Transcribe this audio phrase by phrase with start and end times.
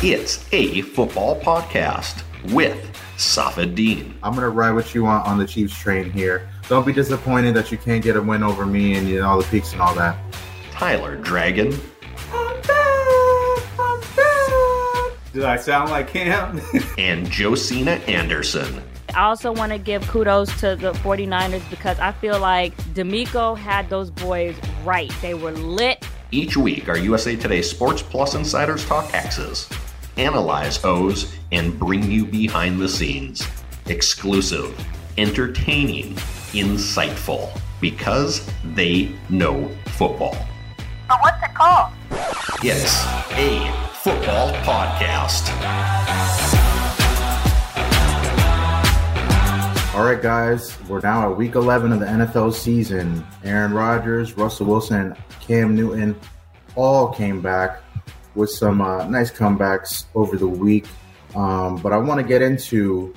[0.00, 2.80] It's a football podcast with
[3.16, 4.14] Safid Deen.
[4.22, 6.48] I'm gonna ride with you on, on the Chiefs train here.
[6.68, 9.38] Don't be disappointed that you can't get a win over me and you know all
[9.38, 10.16] the peaks and all that.
[10.70, 11.70] Tyler Dragon.
[15.32, 16.60] Did I sound like him?
[16.98, 18.80] and Josina Anderson.
[19.16, 23.90] I also want to give kudos to the 49ers because I feel like DeMeco had
[23.90, 24.54] those boys
[24.84, 25.12] right.
[25.20, 26.06] They were lit.
[26.30, 29.68] Each week, our USA Today Sports Plus insiders talk X's,
[30.18, 33.46] analyze O's, and bring you behind the scenes.
[33.86, 34.76] Exclusive,
[35.16, 36.14] entertaining,
[36.52, 37.48] insightful,
[37.80, 40.36] because they know football.
[41.06, 41.92] But what's it called?
[42.62, 45.54] It's a football podcast.
[49.94, 53.24] All right, guys, we're now at week 11 of the NFL season.
[53.44, 56.14] Aaron Rodgers, Russell Wilson, and Cam Newton
[56.76, 57.82] all came back
[58.34, 60.86] with some uh, nice comebacks over the week.
[61.34, 63.14] Um, but I want to get into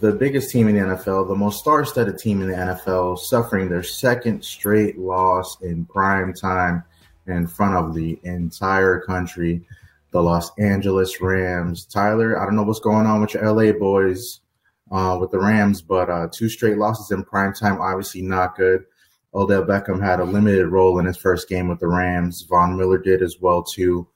[0.00, 3.68] the biggest team in the NFL, the most star studded team in the NFL, suffering
[3.68, 6.84] their second straight loss in prime time
[7.26, 9.62] in front of the entire country,
[10.10, 11.86] the Los Angeles Rams.
[11.86, 14.40] Tyler, I don't know what's going on with your LA boys
[14.90, 18.84] uh, with the Rams, but uh, two straight losses in prime time, obviously not good.
[19.32, 22.42] Odell Beckham had a limited role in his first game with the Rams.
[22.42, 24.08] Von Miller did as well, too.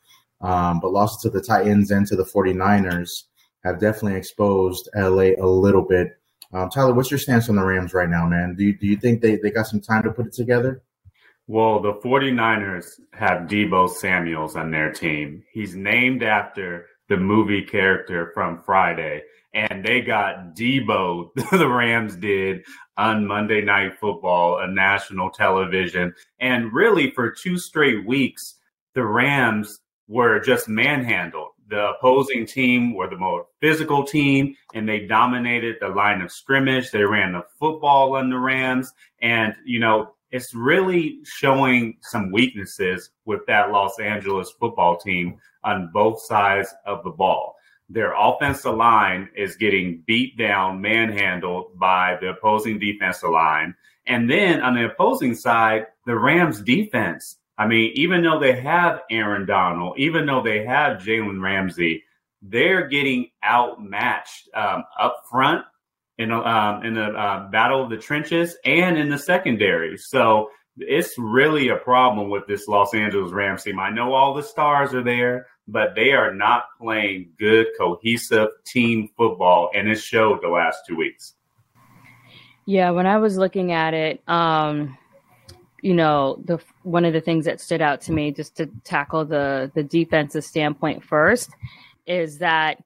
[0.44, 3.24] Um, but losses to the Titans and to the 49ers
[3.64, 6.08] have definitely exposed LA a little bit.
[6.52, 8.54] Um, Tyler, what's your stance on the Rams right now, man?
[8.56, 10.82] Do you, do you think they, they got some time to put it together?
[11.46, 15.42] Well, the 49ers have Deebo Samuels on their team.
[15.52, 19.22] He's named after the movie character from Friday
[19.54, 22.64] and they got Deebo, the Rams did
[22.96, 26.12] on Monday Night Football, a national television.
[26.40, 28.56] And really, for two straight weeks,
[28.94, 31.50] the Rams were just manhandled.
[31.68, 36.90] The opposing team were the more physical team, and they dominated the line of scrimmage.
[36.90, 38.92] They ran the football on the Rams.
[39.22, 45.90] And, you know, it's really showing some weaknesses with that Los Angeles football team on
[45.92, 47.54] both sides of the ball
[47.88, 53.74] their offensive line is getting beat down, manhandled by the opposing defensive line.
[54.06, 57.38] And then on the opposing side, the Rams defense.
[57.56, 62.02] I mean, even though they have Aaron Donald, even though they have Jalen Ramsey,
[62.42, 65.64] they're getting outmatched um, up front
[66.18, 69.96] in, um, in the uh, battle of the trenches and in the secondary.
[69.96, 73.78] So it's really a problem with this Los Angeles Rams team.
[73.78, 79.08] I know all the stars are there but they are not playing good, cohesive team
[79.16, 81.34] football, and it showed the last two weeks.
[82.66, 84.96] Yeah, when I was looking at it, um,
[85.84, 89.26] you know, the one of the things that stood out to me, just to tackle
[89.26, 91.50] the the defensive standpoint first,
[92.06, 92.82] is that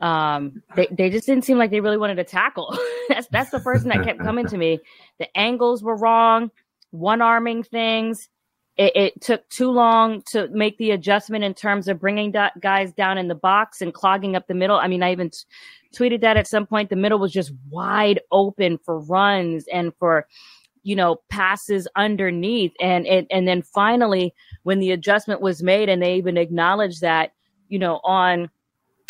[0.00, 2.76] um, they they just didn't seem like they really wanted to tackle.
[3.08, 4.80] that's that's the first thing that kept coming to me.
[5.20, 6.50] The angles were wrong,
[6.90, 8.28] one arming things
[8.76, 12.92] it, it, took too long to make the adjustment in terms of bringing that guys
[12.92, 14.76] down in the box and clogging up the middle.
[14.76, 15.38] I mean, I even t-
[15.94, 16.88] tweeted that at some point.
[16.88, 20.26] The middle was just wide open for runs and for,
[20.82, 22.72] you know, passes underneath.
[22.80, 27.32] And it, and then finally, when the adjustment was made and they even acknowledged that,
[27.68, 28.50] you know, on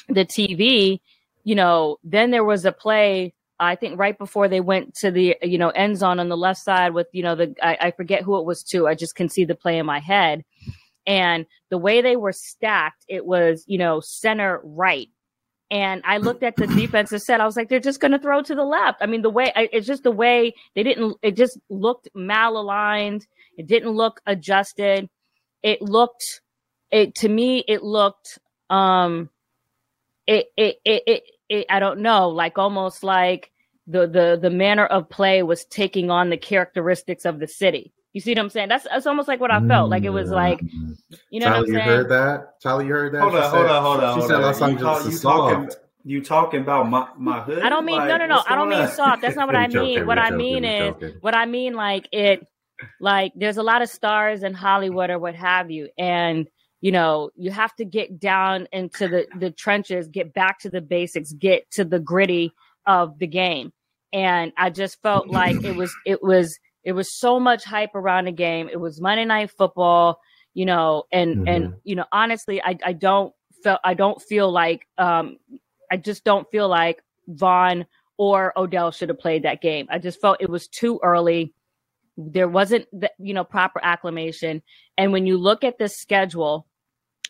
[0.08, 1.00] the TV,
[1.44, 5.36] you know, then there was a play I think right before they went to the
[5.42, 8.22] you know end zone on the left side with you know the I, I forget
[8.22, 8.88] who it was to.
[8.88, 10.44] I just can see the play in my head,
[11.06, 15.08] and the way they were stacked, it was you know center right.
[15.72, 18.18] And I looked at the defense and said, I was like, they're just going to
[18.18, 18.98] throw to the left.
[19.00, 21.16] I mean, the way it's just the way they didn't.
[21.22, 23.22] It just looked malaligned.
[23.56, 25.08] It didn't look adjusted.
[25.62, 26.42] It looked.
[26.90, 28.38] It to me, it looked.
[28.68, 29.30] Um,
[30.26, 33.50] it it it it, it I don't know, like almost like
[33.86, 37.94] the the the manner of play was taking on the characteristics of the city.
[38.12, 38.68] You see what I'm saying?
[38.68, 39.88] That's that's almost like what I felt.
[39.90, 40.32] Like it was mm.
[40.34, 40.60] like,
[41.30, 41.66] you know, Tyler, what I'm saying?
[41.66, 41.88] you saying?
[41.88, 42.60] heard that?
[42.60, 43.20] Tyler, you heard that?
[43.22, 44.14] Hold She on, said- hold on, hold on.
[44.14, 44.42] She hold said on.
[44.42, 45.70] Los You Angeles talk- is you talking,
[46.04, 47.62] you talking about my, my hood?
[47.62, 48.36] I don't mean no Like, no no.
[48.36, 49.22] what's I don't mean soft.
[49.22, 50.06] That's not what I We're joking, mean.
[50.06, 51.14] What we're I mean we're is joking.
[51.20, 52.46] what I mean like it
[53.00, 55.88] like there's a lot of stars in Hollywood or what have you.
[55.96, 56.48] And
[56.80, 60.80] you know, you have to get down into the, the trenches, get back to the
[60.80, 62.52] basics, get to the gritty
[62.86, 63.72] of the game.
[64.12, 68.26] And I just felt like it was it was it was so much hype around
[68.26, 68.68] the game.
[68.70, 70.20] It was Monday night football,
[70.54, 73.32] you know, and and you know, honestly, I I don't
[73.62, 75.38] feel I don't feel like um
[75.90, 77.86] I just don't feel like Von
[78.16, 79.86] or Odell should have played that game.
[79.90, 81.54] I just felt it was too early.
[82.16, 84.62] There wasn't the, you know proper acclimation.
[84.98, 86.66] And when you look at the schedule,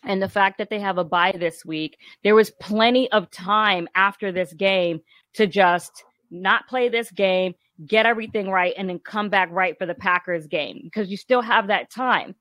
[0.05, 3.87] and the fact that they have a bye this week, there was plenty of time
[3.95, 4.99] after this game
[5.35, 7.53] to just not play this game,
[7.85, 11.41] get everything right, and then come back right for the Packers game because you still
[11.41, 12.35] have that time.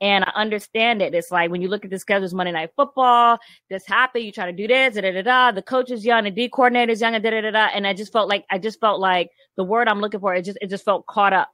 [0.00, 1.14] And I understand it.
[1.14, 3.38] It's like when you look at the schedules, Monday Night Football,
[3.70, 5.52] this happened, you try to do this, da da da.
[5.52, 7.66] The coach is young, the D coordinator is young, da da da da.
[7.72, 10.42] And I just felt like I just felt like the word I'm looking for, it
[10.42, 11.50] just it just felt caught up.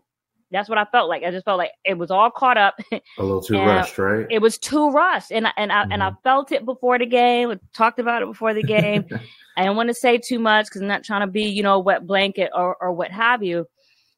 [0.53, 1.23] That's what I felt like.
[1.23, 2.75] I just felt like it was all caught up.
[2.93, 4.27] A little too rushed, right?
[4.31, 5.93] It was too rushed, and and I mm-hmm.
[5.93, 6.23] and I mm-hmm.
[6.25, 7.51] felt it before the game.
[7.51, 9.07] We talked about it before the game.
[9.57, 11.79] I don't want to say too much because I'm not trying to be, you know,
[11.79, 13.67] wet blanket or or what have you.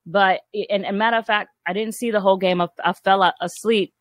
[0.06, 0.40] But
[0.70, 2.60] and, and matter of fact, I didn't see the whole game.
[2.60, 3.92] I, I fell asleep,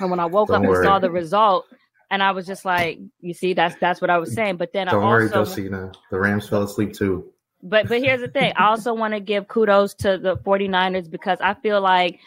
[0.00, 0.78] and when I woke don't up worry.
[0.78, 1.66] and saw the result,
[2.10, 4.56] and I was just like, you see, that's that's what I was saying.
[4.56, 5.92] But then don't I worry, Josina.
[6.10, 7.32] The Rams fell asleep too.
[7.62, 8.52] But but here's the thing.
[8.56, 12.20] I also want to give kudos to the 49ers because I feel like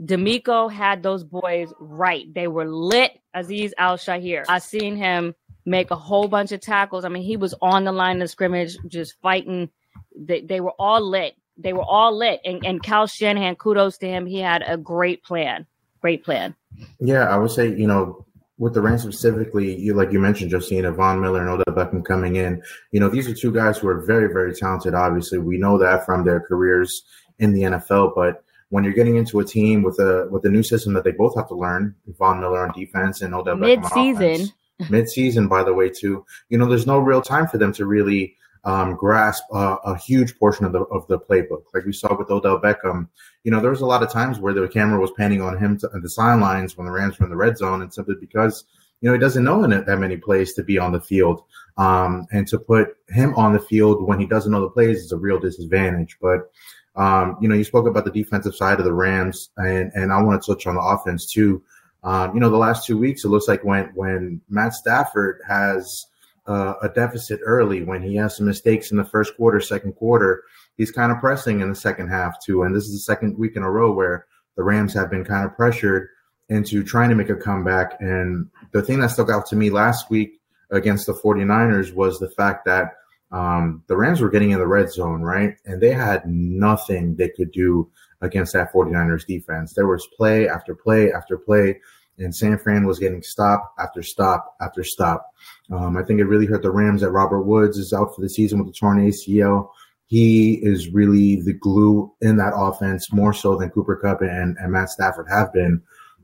[0.00, 2.32] DeMeco had those boys right.
[2.32, 3.12] They were lit.
[3.34, 4.44] Azeez Al-Shaair.
[4.48, 5.34] I seen him
[5.64, 7.04] make a whole bunch of tackles.
[7.04, 9.70] I mean, he was on the line of scrimmage, just fighting.
[10.16, 11.34] They, they were all lit.
[11.56, 12.40] They were all lit.
[12.44, 14.26] And, and Kyle Shanahan, kudos to him.
[14.26, 15.66] He had a great plan.
[16.00, 16.54] Great plan.
[16.98, 18.26] Yeah, I would say, you know,
[18.58, 22.36] with the Rams specifically, you like you mentioned, Josina, Von Miller, and Odell Beckham coming
[22.36, 22.62] in.
[22.92, 24.94] You know, these are two guys who are very, very talented.
[24.94, 27.02] Obviously, we know that from their careers
[27.38, 28.12] in the NFL.
[28.14, 31.12] But when you're getting into a team with a with a new system that they
[31.12, 34.52] both have to learn, Von Miller on defense and Odell Beckham mid-season.
[34.88, 36.24] mid-season, by the way, too.
[36.48, 40.38] You know, there's no real time for them to really um, grasp uh, a huge
[40.38, 41.64] portion of the of the playbook.
[41.74, 43.08] Like we saw with Odell Beckham,
[43.44, 45.78] you know, there was a lot of times where the camera was panning on him
[45.78, 48.64] to, the sidelines when the Rams were in the red zone, and simply because
[49.00, 51.42] you know he doesn't know that many plays to be on the field,
[51.76, 55.12] um, and to put him on the field when he doesn't know the plays is
[55.12, 56.16] a real disadvantage.
[56.20, 56.50] But
[56.96, 60.22] um, you know, you spoke about the defensive side of the Rams, and and I
[60.22, 61.62] want to touch on the offense too.
[62.02, 66.06] Um, you know, the last two weeks, it looks like when when Matt Stafford has
[66.46, 70.42] uh, a deficit early, when he has some mistakes in the first quarter, second quarter,
[70.76, 72.62] he's kind of pressing in the second half too.
[72.62, 74.26] And this is the second week in a row where
[74.56, 76.08] the Rams have been kind of pressured
[76.48, 77.96] into trying to make a comeback.
[78.00, 82.30] And the thing that stuck out to me last week against the 49ers was the
[82.30, 82.92] fact that
[83.32, 85.56] um, the Rams were getting in the red zone, right?
[85.64, 87.90] And they had nothing they could do
[88.20, 89.72] against that 49ers defense.
[89.72, 91.80] There was play after play after play
[92.18, 95.26] and San Fran was getting stop after stop after stop.
[95.70, 98.28] Um, I think it really hurt the Rams that Robert Woods is out for the
[98.28, 99.68] season with a torn ACL.
[100.06, 104.72] He is really the glue in that offense more so than Cooper Kupp and, and
[104.72, 105.82] Matt Stafford have been.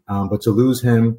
[0.08, 1.18] Um, but to lose him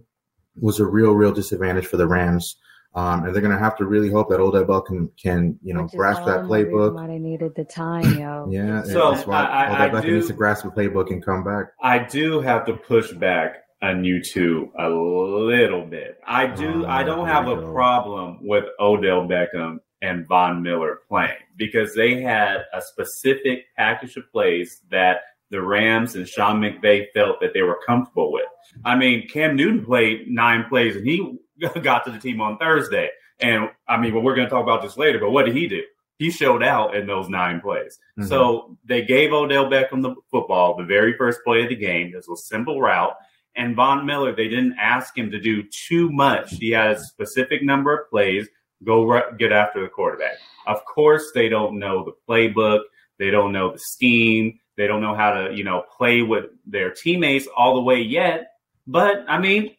[0.60, 2.58] was a real, real disadvantage for the Rams.
[2.94, 5.88] Um, and they're going to have to really hope that Odell Beckham can, you know,
[5.96, 6.94] grasp that playbook.
[6.94, 8.48] Why they needed the time, yo.
[8.52, 11.24] yeah, so that's why I, I, Odell Beckham do, needs to grasp the playbook and
[11.24, 11.68] come back.
[11.82, 16.20] I do have to push back on you two a little bit.
[16.26, 16.86] I do.
[16.86, 22.22] Oh, I don't have a problem with Odell Beckham and Von Miller playing because they
[22.22, 27.62] had a specific package of plays that the Rams and Sean McVay felt that they
[27.62, 28.46] were comfortable with.
[28.86, 31.38] I mean, Cam Newton played nine plays and he
[31.82, 33.10] got to the team on Thursday.
[33.40, 35.68] And I mean, well, we're going to talk about this later, but what did he
[35.68, 35.84] do?
[36.18, 37.98] He showed out in those nine plays.
[38.18, 38.30] Mm-hmm.
[38.30, 42.12] So they gave Odell Beckham the football, the very first play of the game.
[42.12, 43.16] This was a simple route.
[43.56, 46.52] And Von Miller, they didn't ask him to do too much.
[46.52, 48.48] He had a specific number of plays.
[48.84, 50.38] Go get after the quarterback.
[50.68, 52.82] Of course, they don't know the playbook.
[53.20, 54.60] They don't know the scheme.
[54.78, 58.54] They don't know how to, you know, play with their teammates all the way yet.
[58.88, 59.76] But I mean,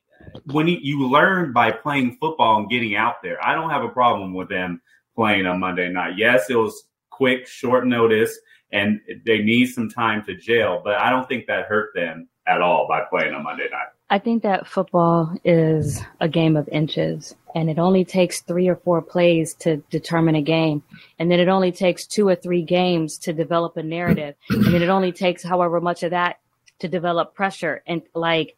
[0.52, 3.88] when you, you learn by playing football and getting out there, I don't have a
[3.88, 4.80] problem with them
[5.16, 6.14] playing on Monday night.
[6.16, 8.38] Yes, it was quick, short notice,
[8.70, 12.60] and they need some time to jail, but I don't think that hurt them at
[12.60, 13.88] all by playing on Monday night.
[14.10, 18.76] I think that football is a game of inches and it only takes three or
[18.76, 20.82] four plays to determine a game.
[21.18, 24.34] And then it only takes two or three games to develop a narrative.
[24.50, 26.40] And then it only takes however much of that
[26.80, 27.82] to develop pressure.
[27.86, 28.56] And like,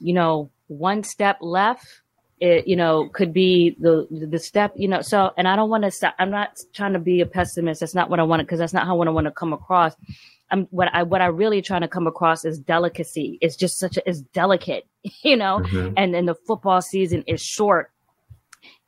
[0.00, 2.00] you know, one step left,
[2.40, 5.90] it, you know, could be the, the step, you know, so, and I don't want
[5.90, 7.80] to, I'm not trying to be a pessimist.
[7.80, 9.94] That's not what I want to, cause that's not how I want to come across.
[10.50, 13.38] I'm what I what I really trying to come across is delicacy.
[13.40, 14.86] It's just such a it's delicate,
[15.22, 15.94] you know, mm-hmm.
[15.96, 17.90] and then the football season is short.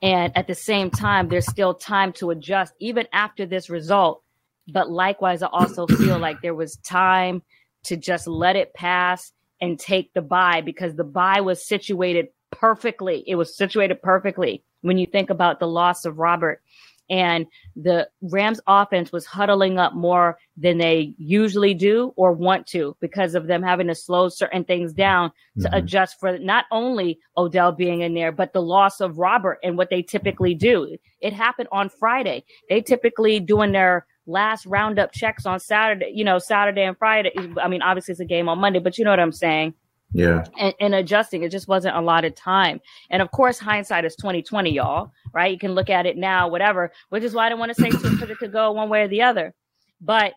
[0.03, 4.23] And at the same time, there's still time to adjust, even after this result.
[4.69, 7.43] But likewise, I also feel like there was time
[7.85, 13.25] to just let it pass and take the bye because the bye was situated perfectly.
[13.27, 16.63] It was situated perfectly when you think about the loss of Robert
[17.09, 22.97] and the Rams offense was huddling up more than they usually do or want to
[23.01, 25.79] because of them having to slow certain things down to Mhm.
[25.79, 29.89] adjust for not only Odell being in there, but the loss of Robert and what
[29.89, 30.97] they typically do.
[31.21, 32.45] It happened on Friday.
[32.69, 37.31] They typically doing their last roundup checks on Saturday, you know, Saturday and Friday.
[37.63, 39.75] I mean, obviously it's a game on Monday, but you know what I'm saying
[40.17, 40.45] Yeah.
[40.59, 41.43] and, and adjusting.
[41.43, 42.81] It just wasn't a lot of time.
[43.11, 45.53] And of course, hindsight is 2020, y'all, right?
[45.53, 47.91] You can look at it now, whatever, which is why I don't want to say
[47.91, 49.55] too because it could go one way or the other.
[50.01, 50.33] But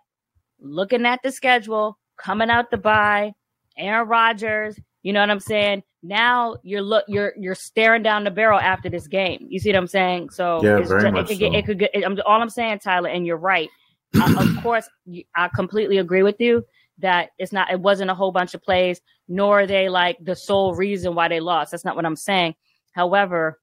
[0.60, 3.34] looking at the schedule, coming out the bye,
[3.78, 5.84] Aaron Rodgers, you know what I'm saying?
[6.04, 9.46] Now you're look you're you're staring down the barrel after this game.
[9.50, 10.30] You see what I'm saying?
[10.32, 11.58] So Yeah, it's very ju- it much could get so.
[11.58, 11.92] it could get.
[12.06, 13.70] I'm, all I'm saying, Tyler, and you're right.
[14.16, 14.90] I, of course,
[15.36, 16.66] I completely agree with you
[17.00, 17.72] that it's not.
[17.72, 19.02] It wasn't a whole bunch of plays
[19.32, 21.70] nor are they like the sole reason why they lost.
[21.72, 22.56] That's not what I'm saying.
[22.94, 23.60] However,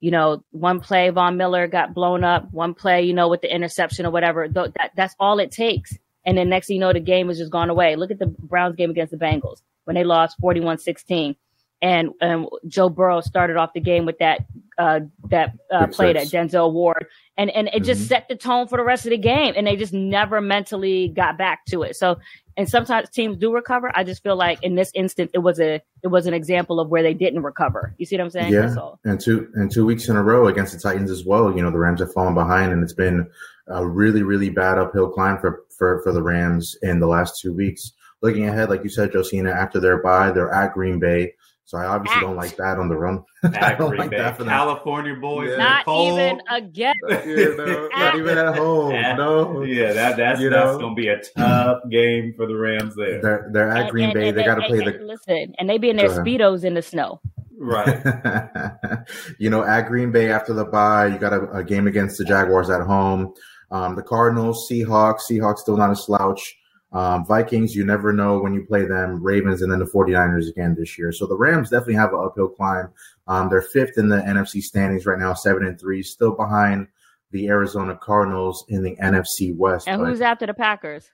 [0.00, 3.52] you know, one play Von Miller got blown up, one play, you know, with the
[3.52, 4.46] interception or whatever.
[4.48, 5.96] Th- that that's all it takes.
[6.24, 7.96] And then next thing you know, the game is just gone away.
[7.96, 11.34] Look at the Browns game against the Bengals when they lost 41-16.
[11.80, 14.40] And um, Joe Burrow started off the game with that
[14.78, 16.26] uh, that uh, play that.
[16.26, 18.08] Denzel Ward, and and it just Mhm.
[18.08, 19.54] set the tone for the rest of the game.
[19.56, 21.94] And they just never mentally got back to it.
[21.96, 22.18] So
[22.58, 23.92] and sometimes teams do recover.
[23.94, 26.88] I just feel like in this instance, it was a it was an example of
[26.88, 27.94] where they didn't recover.
[27.98, 28.52] You see what I'm saying?
[28.52, 28.74] Yeah.
[29.04, 31.56] And two and two weeks in a row against the Titans as well.
[31.56, 33.30] You know, the Rams have fallen behind, and it's been
[33.68, 37.54] a really, really bad uphill climb for for, for the Rams in the last two
[37.54, 37.92] weeks.
[38.22, 41.34] Looking ahead, like you said, Josina, after their bye, they're at Green Bay.
[41.68, 43.22] So I obviously don't like that on the run.
[43.60, 44.54] I don't like that for them.
[44.54, 45.56] California boys, Yeah.
[45.58, 46.18] Not cold.
[46.18, 46.94] even again.
[47.26, 48.94] You know, not even at home.
[48.94, 49.60] At- No.
[49.64, 50.78] Yeah, that that's You that's know?
[50.78, 53.20] gonna be a tough game for the Rams there.
[53.20, 54.28] They're they're at And- Green and- Bay.
[54.30, 56.72] and- They got to play and- the listen, and they be in their speedos in
[56.72, 57.20] the snow.
[57.58, 58.02] Right.
[59.38, 62.24] you know, at Green Bay after the bye, you got a, a game against the
[62.24, 63.34] Jaguars at home.
[63.70, 66.56] Um, the Cardinals, Seahawks, Seahawks still not a slouch.
[66.90, 69.22] Um, Vikings, you never know when you play them.
[69.22, 71.12] Ravens, and then the 49ers again this year.
[71.12, 72.88] So the Rams definitely have an uphill climb.
[73.26, 76.86] Um, they're fifth in the NFC standings right now, seven and three, still behind
[77.30, 79.86] the Arizona Cardinals in the NFC West.
[79.86, 81.10] And but- who's after the Packers?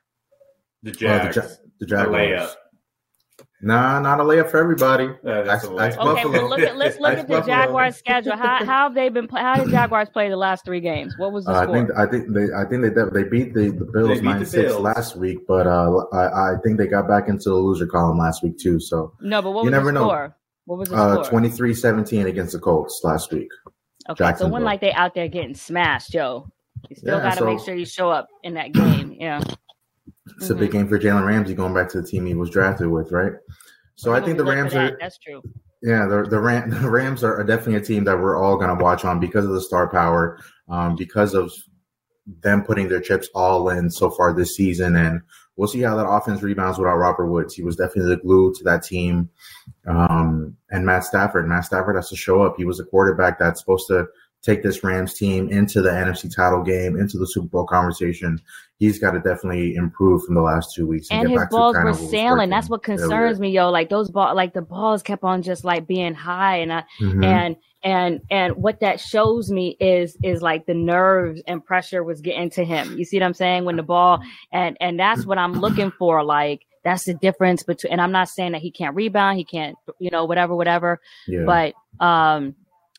[0.84, 1.48] The uh, the, Ja-
[1.80, 2.56] the Jaguars.
[3.64, 3.66] Layup.
[3.66, 5.08] Nah, not a layup for everybody.
[5.22, 6.06] That's Ask- a ask layup.
[6.12, 6.32] Okay, Buffalo.
[6.32, 8.36] well look at let's look at the Jaguars schedule.
[8.36, 9.26] How how have they been?
[9.28, 11.14] Play, how did Jaguars play the last three games?
[11.18, 12.90] What was the Uh, I think I think they I think they
[13.22, 14.80] they beat the, the Bills beat the nine six Bills.
[14.82, 18.42] last week, but uh, I, I think they got back into the loser column last
[18.42, 18.78] week too.
[18.80, 20.30] So no, but what you was the never know.
[20.66, 21.40] What was the uh, score?
[21.40, 23.48] 23-17 against the Colts last week.
[24.08, 24.52] okay, so Jacksonville.
[24.52, 26.48] one like they out there getting smashed, yo.
[26.88, 29.14] You still Yeah, got to so- make sure you show up in that game.
[29.20, 29.42] Yeah.
[30.36, 32.88] It's a big game for Jalen Ramsey going back to the team he was drafted
[32.88, 33.32] with, right?
[33.96, 34.98] So I think the Rams for are.
[35.00, 35.42] That's true.
[35.82, 38.82] Yeah, the the, Ram, the Rams are definitely a team that we're all going to
[38.82, 40.38] watch on because of the star power,
[40.68, 41.52] um, because of
[42.40, 45.20] them putting their chips all in so far this season, and
[45.56, 47.54] we'll see how that offense rebounds without Robert Woods.
[47.54, 49.28] He was definitely the glue to that team,
[49.86, 51.46] um, and Matt Stafford.
[51.46, 52.54] Matt Stafford has to show up.
[52.56, 54.06] He was a quarterback that's supposed to
[54.44, 58.38] take this Rams team into the NFC title game, into the Super Bowl conversation.
[58.78, 61.74] He's got to definitely improve from the last two weeks And get his back balls
[61.74, 62.50] were of what was sailing.
[62.50, 63.70] That's what concerns me, yo.
[63.70, 67.24] Like those ball, like the balls kept on just like being high, and I Mhm.
[67.24, 72.20] and and and what that shows me is is like the nerves and pressure was
[72.20, 72.98] getting to him.
[72.98, 73.64] You see what I'm saying?
[73.64, 74.20] When the ball
[74.52, 76.22] and and that's what I'm looking for.
[76.24, 77.92] Like that's the difference between.
[77.92, 81.00] And I'm not saying that he can't rebound, he can't, you know, whatever, whatever.
[81.26, 81.44] yeah.
[81.46, 81.74] But
[82.04, 82.54] um,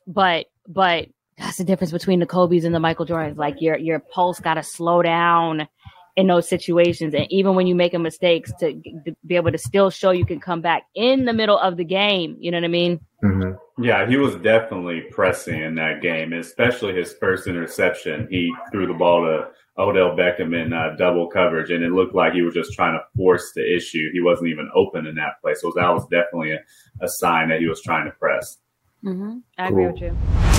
[0.08, 3.38] but but that's the difference between the Kobe's and the Michael Jordans.
[3.38, 5.68] Like your your pulse got to slow down
[6.16, 9.90] in those situations, and even when you making mistakes, to, to be able to still
[9.90, 12.38] show you can come back in the middle of the game.
[12.40, 13.02] You know what I mean?
[13.22, 13.58] Mhm.
[13.78, 18.28] Yeah, he was definitely pressing in that game, especially his first interception.
[18.32, 22.32] He threw the ball to Odell Beckham in uh, double coverage, and it looked like
[22.32, 24.10] he was just trying to force the issue.
[24.14, 26.60] He wasn't even open in that play, so that was definitely a,
[27.02, 28.58] a sign that he was trying to press.
[29.04, 29.40] Mm-hmm.
[29.58, 30.55] I agree with you.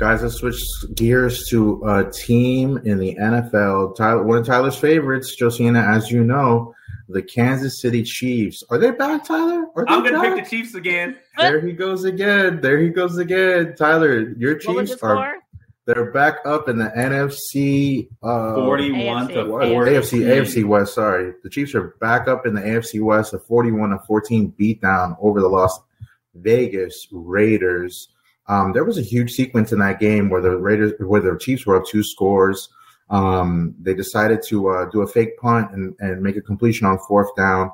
[0.00, 0.58] Guys, let's switch
[0.94, 3.94] gears to a team in the NFL.
[3.96, 6.74] Tyler, one of Tyler's favorites, Josina, as you know,
[7.10, 8.62] the Kansas City Chiefs.
[8.70, 9.66] Are they back, Tyler?
[9.76, 10.34] Are they I'm going to back?
[10.36, 11.18] pick the Chiefs again.
[11.36, 12.62] There he goes again.
[12.62, 13.74] There he goes again.
[13.76, 15.34] Tyler, your What Chiefs are score?
[15.84, 19.48] they're back up in the NFC uh 41 to AFC.
[19.48, 19.68] what?
[19.68, 19.94] 14.
[19.94, 21.34] AFC AFC West, sorry.
[21.42, 25.40] The Chiefs are back up in the AFC West, a 41 to 14 beatdown over
[25.42, 25.78] the Las
[26.36, 28.08] Vegas Raiders.
[28.50, 31.66] Um, there was a huge sequence in that game where the Raiders, where the Chiefs
[31.66, 32.68] were up two scores.
[33.08, 36.98] Um, they decided to uh, do a fake punt and, and make a completion on
[36.98, 37.70] fourth down.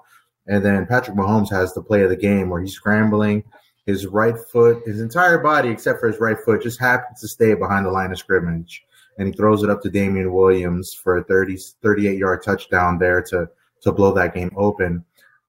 [0.46, 3.42] And then Patrick Mahomes has the play of the game where he's scrambling
[3.86, 7.54] his right foot, his entire body except for his right foot, just happens to stay
[7.54, 8.84] behind the line of scrimmage.
[9.18, 13.22] And he throws it up to Damien Williams for a 30, 38 yard touchdown there
[13.22, 13.48] to,
[13.80, 15.06] to blow that game open.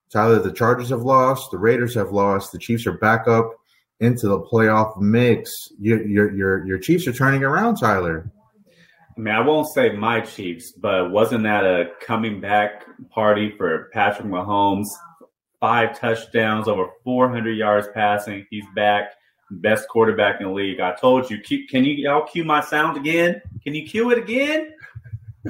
[0.08, 3.57] Tyler, the Chargers have lost, the Raiders have lost, the Chiefs are back up
[4.00, 5.72] into the playoff mix.
[5.80, 8.30] Your your your, your Chiefs are turning around, Tyler.
[9.16, 13.90] I mean, I won't say my Chiefs, but wasn't that a coming back party for
[13.92, 14.86] Patrick Mahomes?
[15.60, 18.46] Five touchdowns, over 400 yards passing.
[18.48, 19.10] He's back,
[19.50, 20.78] best quarterback in the league.
[20.78, 21.40] I told you.
[21.40, 23.42] Can you y'all cue my sound again?
[23.64, 24.72] Can you cue it again?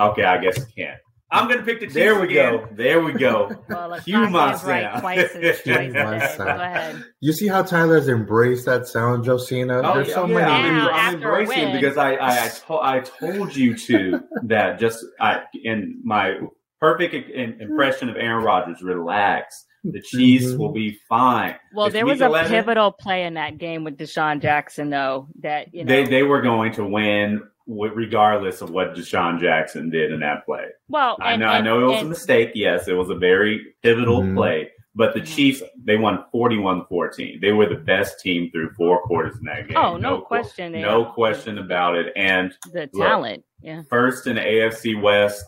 [0.01, 0.97] Okay, I guess you can.
[1.31, 2.57] I'm gonna pick the Chiefs There we again.
[2.57, 2.69] go.
[2.73, 3.51] There we go.
[3.69, 5.03] Well, Cue my sound.
[5.03, 5.33] Right,
[5.65, 7.05] Go ahead.
[7.21, 9.83] You see how Tyler's embraced that sound, Josina?
[9.85, 10.35] Oh, There's yeah, so yeah.
[10.35, 10.51] many.
[10.51, 15.43] I'm, I'm embracing because I I, I, to, I told you to that just I
[15.65, 16.39] in my
[16.81, 18.83] perfect impression of Aaron Rodgers.
[18.83, 19.67] Relax.
[19.85, 20.59] The Chiefs mm-hmm.
[20.59, 21.55] will be fine.
[21.73, 25.29] Well, if there was a 11, pivotal play in that game with DeSean Jackson, though,
[25.41, 30.11] that you know they they were going to win regardless of what DeSean Jackson did
[30.11, 30.67] in that play.
[30.89, 32.53] Well, I know and, I know it was and, a mistake.
[32.55, 34.37] Yes, it was a very pivotal mm-hmm.
[34.37, 34.71] play.
[34.95, 35.33] But the mm-hmm.
[35.33, 37.41] Chiefs, they won 41-14.
[37.41, 39.77] They were the best team through four quarters in that game.
[39.77, 40.73] Oh, no, no question.
[40.73, 42.13] No question about it.
[42.17, 43.83] And the talent, look, yeah.
[43.89, 45.45] First in the AFC West,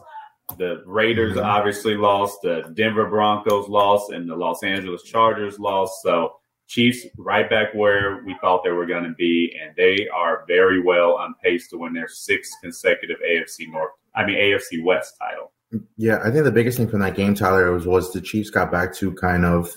[0.58, 1.44] the Raiders mm-hmm.
[1.44, 6.02] obviously lost, the Denver Broncos lost, and the Los Angeles Chargers lost.
[6.02, 6.34] So
[6.70, 10.80] Chiefs right back where we thought they were going to be, and they are very
[10.80, 15.50] well on pace to win their sixth consecutive AFC North, I mean AFC West title.
[15.96, 18.70] Yeah, I think the biggest thing from that game, Tyler, was was the Chiefs got
[18.70, 19.68] back to kind of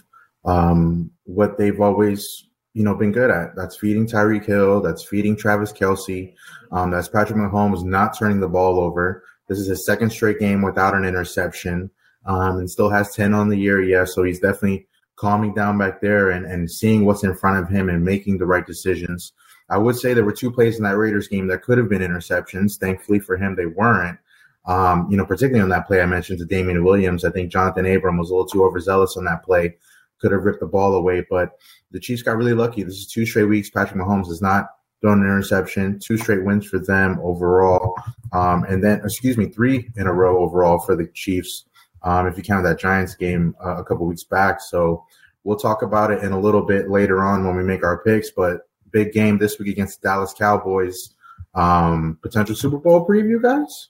[0.46, 3.56] um, what they've always you know been good at.
[3.56, 4.80] That's feeding Tyreek Hill.
[4.80, 6.32] That's feeding Travis Kelce,
[6.72, 9.24] Um, that's Patrick Mahomes not turning the ball over.
[9.50, 11.90] This is his second straight game without an interception,
[12.28, 13.82] um, and still has ten on the year.
[13.82, 17.70] Yeah, so he's definitely calming down back there and, and seeing what's in front of
[17.70, 19.34] him and making the right decisions.
[19.70, 22.02] I would say there were two plays in that Raiders game that could have been
[22.02, 22.78] interceptions.
[22.78, 24.20] Thankfully for him, they weren't.
[24.66, 27.96] Um, you know, particularly on that play I mentioned to Damian Williams, I think Johnathan
[27.96, 29.76] Abram was a little too overzealous on that play,
[30.20, 31.26] could have ripped the ball away.
[31.30, 31.52] But
[31.92, 32.84] the Chiefs got really lucky.
[32.84, 33.70] This is two straight weeks.
[33.70, 34.68] Patrick Mahomes has not
[35.02, 37.94] thrown an interception, two straight wins for them overall.
[38.32, 41.66] Um, and then, excuse me, three in a row overall for the Chiefs
[42.04, 44.62] um, if you count that Giants game uh, a couple weeks back.
[44.62, 45.06] So
[45.44, 48.32] we'll talk about it in a little bit later on when we make our picks.
[48.32, 51.16] But big game this week against the Dallas Cowboys.
[51.56, 53.90] Um, potential Super Bowl preview, guys.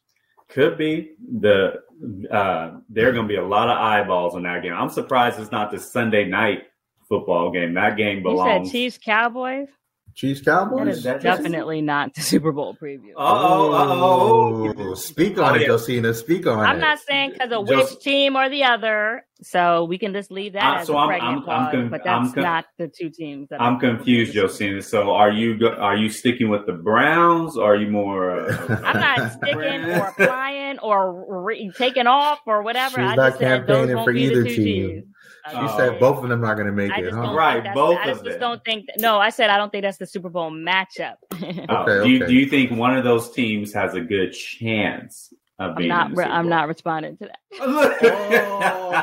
[0.50, 1.82] Could be the
[2.30, 4.74] uh, there are going to be a lot of eyeballs on that game.
[4.74, 6.64] I'm surprised it's not the Sunday night
[7.08, 7.74] football game.
[7.74, 8.60] That game belongs.
[8.60, 9.70] You said Chiefs Cowboys.
[10.16, 10.86] Chiefs Cowboys?
[10.86, 13.14] That is that definitely not the Super Bowl preview.
[13.16, 15.68] Oh, oh, speak on oh, it, yeah.
[15.68, 16.14] Josina.
[16.14, 16.70] Speak on I'm it.
[16.70, 20.32] I'm not saying because of Jos- which team or the other, so we can just
[20.32, 23.10] leave that uh, as so a I'm, I'm, I'm but that's con- not the two
[23.10, 23.50] teams.
[23.50, 24.82] That I'm, confused, Josina.
[24.82, 27.58] So are you go- are you sticking with the Browns?
[27.58, 28.42] Or are you more?
[28.42, 32.98] Uh, I'm not sticking or applying or re- taking off or whatever.
[32.98, 35.13] She's I just not campaigning for either team.
[35.50, 35.72] Teams.
[35.72, 35.78] She oh.
[35.78, 37.12] said both of them are going to make I it.
[37.12, 37.34] Huh?
[37.34, 38.86] Right, both I just, just don't think.
[38.88, 41.16] That, no, I said I don't think that's the Super Bowl matchup.
[41.70, 45.34] oh, okay, do, you, do you think one of those teams has a good chance
[45.60, 45.92] of being?
[45.92, 46.30] I'm not.
[46.30, 47.40] I'm not responding to that.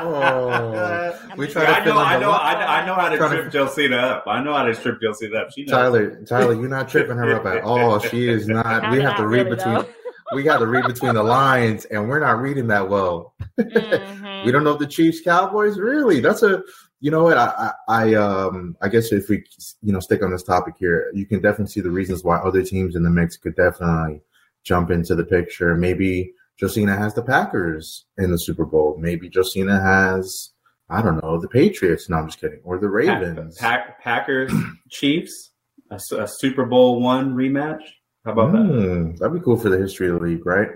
[0.03, 1.35] oh.
[1.37, 1.99] we try to I know.
[1.99, 2.31] I know.
[2.31, 3.59] I, I, know how to trip to...
[3.59, 4.23] Josina up.
[4.25, 5.51] I know how to trip Josina up.
[5.51, 5.71] She knows.
[5.71, 7.99] Tyler, Tyler, you're not tripping her up at all.
[7.99, 8.91] She is not.
[8.91, 9.75] we have to read really between.
[9.75, 9.87] Though
[10.33, 13.33] we got to read between the lines, and we're not reading that well.
[13.63, 14.45] Mm-hmm.
[14.45, 16.19] we don't know if the Chiefs Cowboys really.
[16.19, 16.61] That's a
[16.99, 19.43] you know what I, I, I um I guess if we
[19.81, 22.63] you know stick on this topic here, you can definitely see the reasons why other
[22.63, 24.21] teams in the mix could definitely
[24.63, 25.75] jump into the picture.
[25.75, 28.97] Maybe Josina has the Packers in the Super Bowl.
[28.99, 30.51] Maybe Josina has
[30.89, 32.09] I don't know the Patriots.
[32.09, 32.59] No, I'm just kidding.
[32.63, 33.57] Or the Ravens.
[33.57, 34.51] Pack, Packers
[34.89, 35.51] Chiefs
[35.91, 37.83] a, a Super Bowl one rematch.
[38.25, 39.19] How about mm, that?
[39.19, 40.69] That'd be cool for the history of the league, right?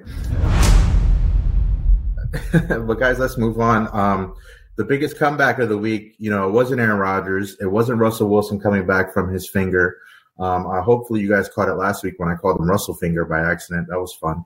[2.70, 3.88] but guys, let's move on.
[3.98, 4.36] Um,
[4.78, 7.56] the biggest comeback of the week, you know, it wasn't Aaron Rodgers.
[7.62, 9.98] It wasn't Russell Wilson coming back from his finger.
[10.38, 13.24] Um, uh, hopefully, you guys caught it last week when I called him Russell Finger
[13.24, 13.88] by accident.
[13.90, 14.44] That was fun.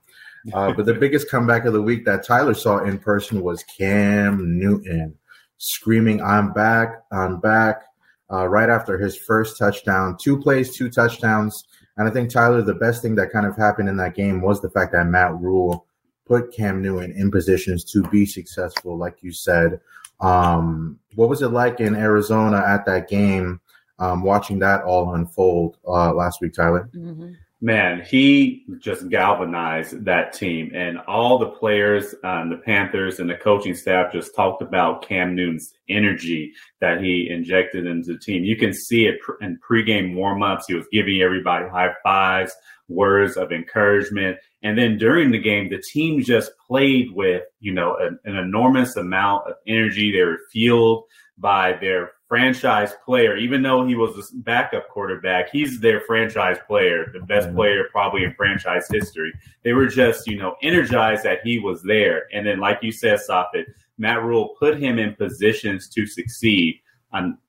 [0.53, 4.59] Uh, but the biggest comeback of the week that Tyler saw in person was Cam
[4.59, 5.15] Newton
[5.59, 7.83] screaming, I'm back, I'm back,
[8.31, 10.17] uh, right after his first touchdown.
[10.19, 11.65] Two plays, two touchdowns.
[11.97, 14.61] And I think Tyler, the best thing that kind of happened in that game was
[14.61, 15.85] the fact that Matt Rhule
[16.29, 19.81] put Cam Newton in positions to be successful, like you said.
[20.21, 23.59] Um, what was it like in Arizona at that game,
[23.97, 26.89] um, watching that all unfold uh, last week, Tyler?
[26.95, 27.31] Mm-hmm.
[27.61, 33.35] Man, he just galvanized that team, and all the players, uh, the Panthers, and the
[33.35, 38.45] coaching staff just talked about Cam Newton's energy that he injected into the team.
[38.45, 40.63] You can see it in pregame warmups.
[40.69, 42.53] He was giving everybody high fives,
[42.89, 47.95] words of encouragement, and then during the game, the team just played with you know
[47.97, 50.11] an, an enormous amount of energy.
[50.11, 51.05] They were fueled
[51.37, 57.11] by their franchise player, even though he was a backup quarterback, he's their franchise player,
[57.11, 57.57] the best mm-hmm.
[57.57, 59.33] player probably in franchise history.
[59.63, 62.23] They were just, you know, energized that he was there.
[62.31, 63.65] And then, like you said, Safid,
[63.97, 66.79] Matt Rhule put him in positions to succeed
[67.11, 67.39] on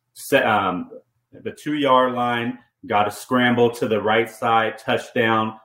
[0.43, 0.91] um,
[1.33, 5.59] the two yard line, got a scramble to the right side, touchdown,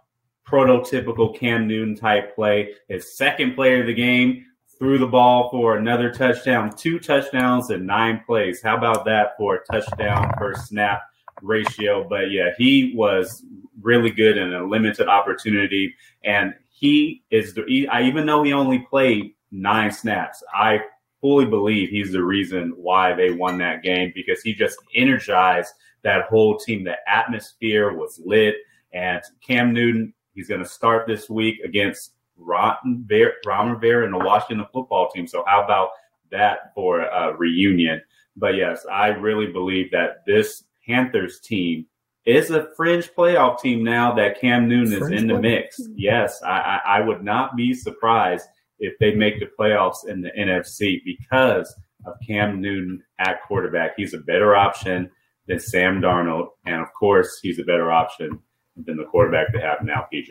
[0.48, 2.74] prototypical Cam Newton type play.
[2.88, 4.46] His second play of the game,
[4.78, 8.62] threw the ball for another touchdown, two touchdowns in nine plays.
[8.62, 11.02] How about that for a touchdown per snap
[11.42, 12.08] ratio?
[12.08, 13.44] But yeah, he was
[13.82, 15.96] really good in a limited opportunity.
[16.24, 20.80] And he is the, I even though he only played nine snaps, I
[21.22, 25.74] fully believe he's the reason why they won that game because he just energized
[26.06, 26.86] that whole team.
[26.86, 28.56] The atmosphere was lit.
[28.94, 34.66] And Cam Newton, he's going to start this week against Ron Rivera and the Washington
[34.72, 35.28] football team.
[35.28, 35.90] So how about
[36.32, 38.02] that for a reunion?
[38.38, 41.88] But yes, I really believe that this Panthers team
[42.26, 45.82] is a fringe playoff team now that Cam Newton fringe is in the mix.
[45.96, 48.48] Yes, I, I, I would not be surprised
[48.80, 51.74] if they make the playoffs in the NFC because
[52.06, 53.92] of Cam Newton at quarterback.
[53.98, 55.10] He's a better option
[55.48, 56.50] than Sam Darnold.
[56.66, 58.40] And of course, he's a better option
[58.76, 60.28] than the quarterback they have now, PJ.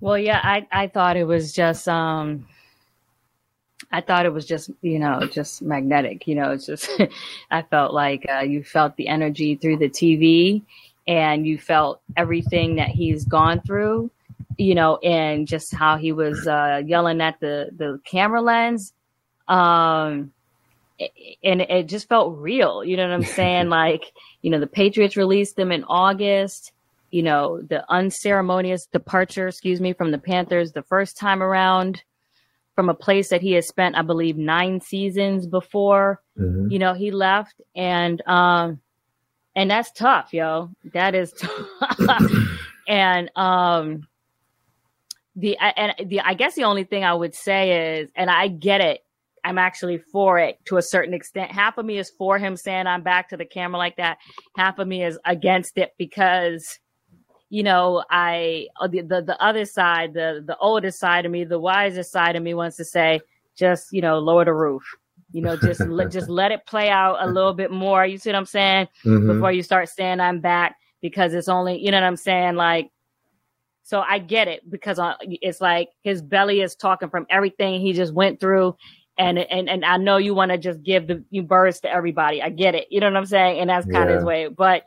[0.00, 2.46] Well, yeah, I, I thought it was just um
[3.90, 6.26] I thought it was just, you know, just magnetic.
[6.26, 6.90] You know, it's just,
[7.50, 10.62] I felt like uh, you felt the energy through the TV
[11.06, 14.10] and you felt everything that he's gone through,
[14.58, 18.92] you know, and just how he was uh, yelling at the, the camera lens.
[19.46, 20.32] Um,
[21.42, 22.84] and it just felt real.
[22.84, 23.68] You know what I'm saying?
[23.70, 26.72] like, you know, the Patriots released them in August
[27.14, 32.02] you know, the unceremonious departure, excuse me, from the Panthers the first time around
[32.74, 36.72] from a place that he has spent, I believe, nine seasons before, mm-hmm.
[36.72, 37.54] you know, he left.
[37.76, 38.80] And, um,
[39.54, 40.70] and that's tough, yo.
[40.92, 42.20] That is tough.
[42.88, 44.08] and, um,
[45.36, 48.80] the, and the, I guess the only thing I would say is, and I get
[48.80, 49.03] it.
[49.44, 51.52] I'm actually for it to a certain extent.
[51.52, 54.18] Half of me is for him saying I'm back to the camera like that.
[54.56, 56.78] Half of me is against it because
[57.54, 61.44] you know, I uh, the, the the other side, the the oldest side of me,
[61.44, 63.20] the wiser side of me wants to say,
[63.56, 64.82] just you know, lower the roof.
[65.30, 68.04] You know, just let just let it play out a little bit more.
[68.04, 68.88] You see what I'm saying?
[69.04, 69.28] Mm-hmm.
[69.28, 72.56] Before you start saying I'm back, because it's only you know what I'm saying.
[72.56, 72.90] Like,
[73.84, 77.92] so I get it because uh, it's like his belly is talking from everything he
[77.92, 78.74] just went through,
[79.18, 82.42] and and and I know you want to just give the you birds to everybody.
[82.42, 82.88] I get it.
[82.90, 83.60] You know what I'm saying?
[83.60, 84.10] And that's kind yeah.
[84.10, 84.84] of his way, but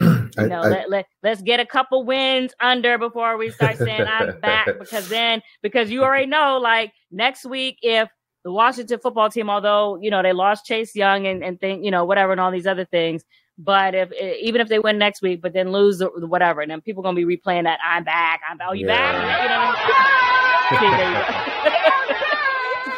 [0.00, 4.02] you know, I, let, let, let's get a couple wins under before we start saying
[4.02, 8.08] I'm back because then, because you already know, like next week, if
[8.44, 11.90] the Washington football team, although, you know, they lost Chase Young and, and think, you
[11.90, 13.22] know, whatever and all these other things,
[13.58, 16.80] but if even if they win next week, but then lose the, whatever, and then
[16.80, 19.12] people gonna be replaying that I'm back, I'm back, oh, you yeah.
[19.12, 19.42] back?
[20.72, 22.18] You know?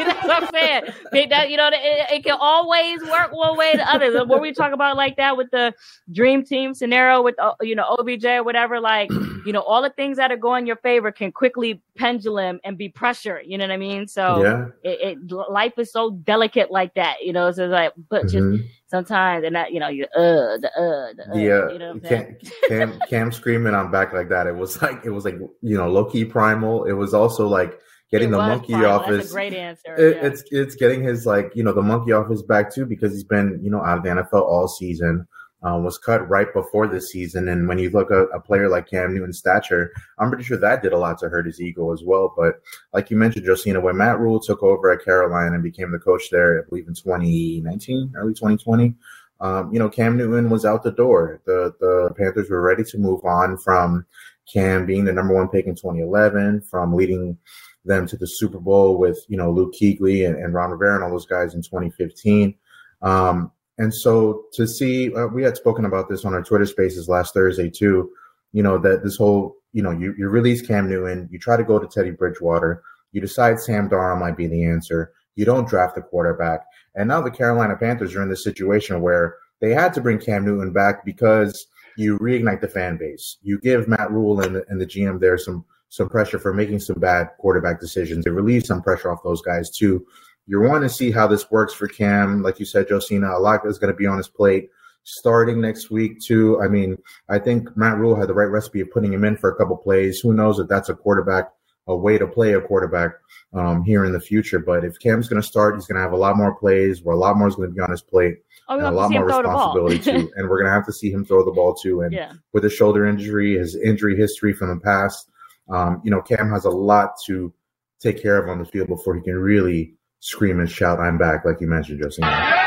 [0.12, 1.28] That's what I'm saying.
[1.30, 4.24] That, you know, it, it, can always work one way or the other.
[4.26, 5.72] What we talk about like that with the
[6.12, 9.10] dream team scenario with, uh, you know, OBJ or whatever, like,
[9.46, 12.88] you know, all the things that are going your favor can quickly pendulum and be
[12.88, 13.40] pressure.
[13.44, 14.06] You know what I mean?
[14.06, 14.66] So yeah.
[14.90, 18.56] it, it life is so delicate like that, you know, so it's like, but mm-hmm.
[18.56, 21.98] just sometimes and that, you know, you, uh, the, uh, the, uh, yeah, you know
[22.00, 22.36] Cam,
[22.68, 24.46] Cam, Cam screaming, I'm back like that.
[24.46, 26.84] It was like, it was like, you know, low key primal.
[26.84, 27.78] It was also like,
[28.14, 28.84] getting it the monkey fun.
[28.84, 29.94] off his great answer.
[29.96, 30.26] It, yeah.
[30.26, 33.24] It's it's getting his like you know the monkey off his back too because he's
[33.24, 35.26] been you know out of the NFL all season.
[35.62, 38.86] Um, was cut right before this season, and when you look at a player like
[38.86, 42.02] Cam Newton's stature, I'm pretty sure that did a lot to hurt his ego as
[42.04, 42.34] well.
[42.36, 42.56] But
[42.92, 46.28] like you mentioned, Josina, when Matt Rhule took over at Carolina and became the coach
[46.30, 48.94] there, I believe in 2019, early 2020,
[49.40, 51.40] um, you know, Cam Newton was out the door.
[51.44, 54.06] The the Panthers were ready to move on from
[54.50, 57.38] Cam being the number one pick in 2011, from leading
[57.84, 61.04] them to the Super Bowl with you know Luke Kuechly and, and Ron Rivera and
[61.04, 62.54] all those guys in 2015.
[63.02, 67.08] Um, and so to see, uh, we had spoken about this on our Twitter Spaces
[67.08, 68.10] last Thursday too.
[68.52, 71.64] You know that this whole you know you you release Cam Newton, you try to
[71.64, 75.12] go to Teddy Bridgewater, you decide Sam Darnold might be the answer.
[75.36, 79.36] You don't draft a quarterback, and now the Carolina Panthers are in this situation where
[79.60, 81.66] they had to bring Cam Newton back because
[81.96, 83.38] you reignite the fan base.
[83.42, 86.80] You give Matt Rhule and the, and the GM there some some pressure for making
[86.80, 88.26] some bad quarterback decisions.
[88.26, 90.04] It relieves some pressure off those guys too.
[90.46, 92.42] You're wanting to see how this works for Cam.
[92.42, 94.68] Like you said, Josina, a lot is going to be on his plate
[95.04, 96.60] starting next week too.
[96.62, 96.96] I mean,
[97.28, 99.76] I think Matt Rhule had the right recipe of putting him in for a couple
[99.76, 100.20] plays.
[100.20, 101.50] Who knows if that's a quarterback,
[101.86, 103.12] a way to play a quarterback
[103.52, 104.58] um, here in the future.
[104.58, 107.14] But if Cam's going to start, he's going to have a lot more plays, where
[107.14, 109.22] a lot more is going to be on his plate, Oh, and a lot more
[109.24, 109.74] him throw the ball.
[109.76, 110.30] responsibility too.
[110.36, 112.00] And we're going to have to see him throw the ball too.
[112.00, 112.32] And yeah.
[112.54, 115.30] with his shoulder injury, his injury history from the past,
[115.68, 117.52] um, you know, Cam has a lot to
[118.00, 121.44] take care of on the field before he can really scream and shout, "I'm back!"
[121.44, 122.60] Like you mentioned, Josina.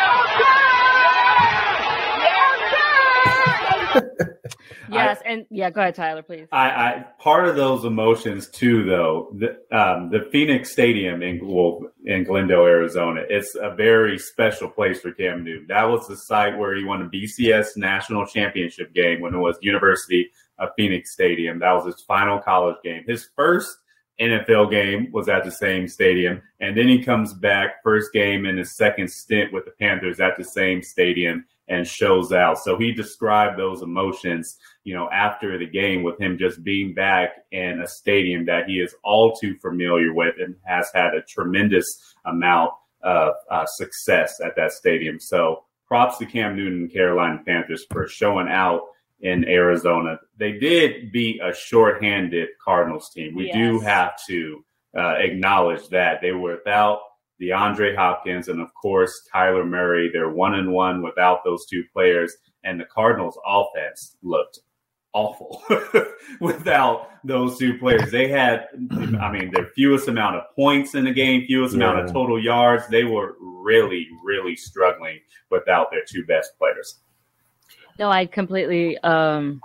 [4.89, 6.47] Yes, and yeah, go ahead, Tyler, please.
[6.51, 9.33] I, I part of those emotions too, though.
[9.38, 15.01] The, um, the Phoenix Stadium in well, in Glendale, Arizona, it's a very special place
[15.01, 15.67] for Cam Newton.
[15.67, 19.57] That was the site where he won a BCS national championship game when it was
[19.62, 21.59] University of Phoenix Stadium.
[21.59, 23.03] That was his final college game.
[23.07, 23.77] His first
[24.19, 28.57] NFL game was at the same stadium, and then he comes back first game in
[28.57, 32.57] his second stint with the Panthers at the same stadium and shows out.
[32.57, 37.31] So he described those emotions, you know, after the game with him just being back
[37.51, 42.15] in a stadium that he is all too familiar with and has had a tremendous
[42.25, 42.71] amount
[43.03, 45.19] of uh, success at that stadium.
[45.19, 48.81] So props to Cam Newton and Carolina Panthers for showing out
[49.21, 50.19] in Arizona.
[50.38, 53.36] They did beat a shorthanded Cardinals team.
[53.36, 54.63] We do have to
[54.97, 56.99] uh, acknowledge that they were without
[57.41, 60.10] DeAndre Hopkins and of course Kyler Murray.
[60.12, 64.60] They're one and one without those two players, and the Cardinals' offense looked
[65.13, 65.63] awful
[66.41, 68.12] without those two players.
[68.12, 68.67] They had,
[69.19, 72.88] I mean, their fewest amount of points in the game, fewest amount of total yards.
[72.88, 77.01] They were really, really struggling without their two best players.
[77.99, 79.62] No, I completely um,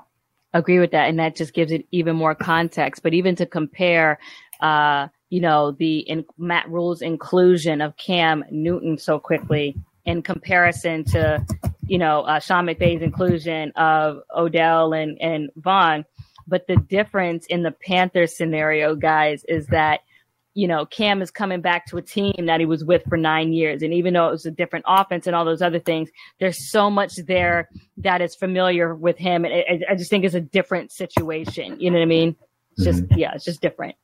[0.55, 3.03] agree with that, and that just gives it even more context.
[3.03, 4.19] But even to compare,
[4.61, 11.05] uh, you know, the in, Matt Rhule's inclusion of Cam Newton so quickly in comparison
[11.05, 11.45] to,
[11.87, 16.05] you know, uh, Sean McVay's inclusion of Odell and and Von.
[16.47, 20.01] But the difference in the Panthers scenario, guys, is that
[20.55, 23.53] you know, Cam is coming back to a team that he was with for nine
[23.53, 23.83] years.
[23.83, 26.11] And even though it was a different offense and all those other things,
[26.41, 29.45] there's so much there that is familiar with him.
[29.45, 31.81] And I, I just think it's a different situation.
[31.81, 32.37] You know what I mean?
[32.77, 33.97] It's just, yeah, it's just different.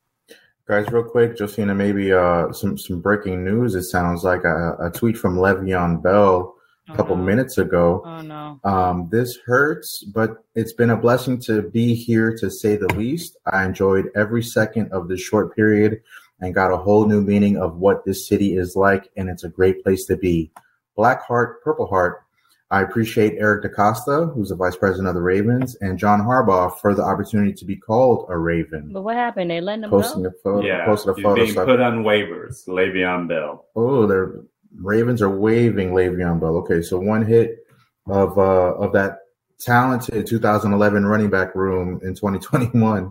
[0.66, 3.74] Guys, real quick, Josina, maybe uh, some some breaking news.
[3.74, 6.54] It sounds like a, a tweet from Le'Veon Bell
[6.90, 7.24] a couple Oh, no.
[7.24, 8.02] minutes ago.
[8.04, 8.60] Oh, no.
[8.64, 13.36] Um, this hurts, but it's been a blessing to be here to say the least.
[13.46, 16.02] I enjoyed every second of this short period
[16.40, 19.48] and got a whole new meaning of what this city is like, and it's a
[19.48, 20.50] great place to be.
[20.96, 22.22] Black Heart, Purple Heart.
[22.70, 26.94] I appreciate Eric DeCosta, who's the vice president of the Ravens, and John Harbaugh for
[26.94, 28.90] the opportunity to be called a Raven.
[28.92, 29.50] But what happened?
[29.50, 30.28] They letting him Posting go?
[30.28, 31.34] a photo, yeah, posted a he's photo.
[31.34, 32.68] being so I- put on waivers.
[32.68, 33.64] Le'Veon Bell.
[33.74, 34.46] Oh, the
[34.76, 36.56] Ravens are waiving Le'Veon Bell.
[36.58, 37.66] Okay, so one hit
[38.06, 39.20] of uh, of that
[39.58, 43.10] talented 2011 running back room in 2021.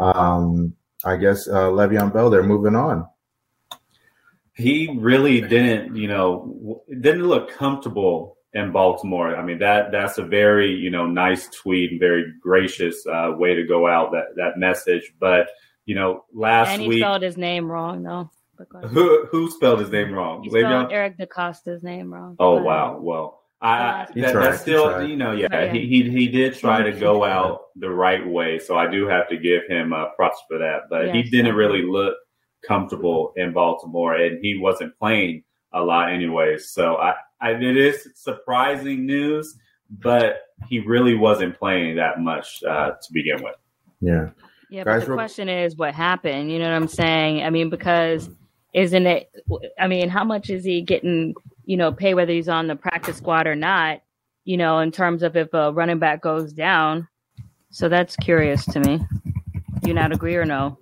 [0.00, 0.74] Um,
[1.04, 2.30] I guess uh, Le'Veon Bell.
[2.30, 3.06] They're moving on.
[4.54, 9.36] he really didn't, you know, didn't look comfortable in Baltimore.
[9.36, 13.54] I mean, that that's a very, you know, nice tweet and very gracious uh, way
[13.54, 15.12] to go out that that message.
[15.20, 15.48] But
[15.84, 18.30] you know, last And he week, spelled his name wrong, though.
[18.56, 18.90] But go ahead.
[18.90, 20.42] who who spelled his name wrong?
[20.42, 20.92] He spelled Le'Veon?
[20.92, 22.36] Eric DeCosta's name wrong.
[22.38, 23.42] Oh But- wow, well.
[23.60, 23.68] I,
[24.02, 25.04] I He that, tried, that's he still tried.
[25.08, 25.72] you know yeah, Yeah.
[25.72, 29.28] he, he he did try to go out the right way so I do have
[29.30, 32.14] to give him uh, props for that but he didn't really look
[32.66, 35.42] comfortable in Baltimore and he wasn't playing
[35.72, 39.56] a lot anyways so I, I it is surprising news
[39.90, 43.54] but he really wasn't playing that much uh, to begin with
[44.00, 44.30] Yeah,
[44.70, 46.50] Yeah, Guys, but the real- question is what happened.
[46.50, 47.42] You know what I'm saying?
[47.42, 48.28] I mean, because
[48.72, 49.30] isn't it?
[49.78, 51.34] I mean, how much is he getting?
[51.66, 54.00] You know, pay whether he's on the practice squad or not.
[54.44, 57.08] You know, in terms of if a running back goes down.
[57.70, 59.00] So that's curious to me.
[59.84, 60.78] You not agree or no,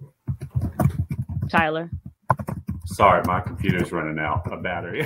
[1.51, 1.91] Tyler?
[2.87, 5.05] sorry my computer's running out of battery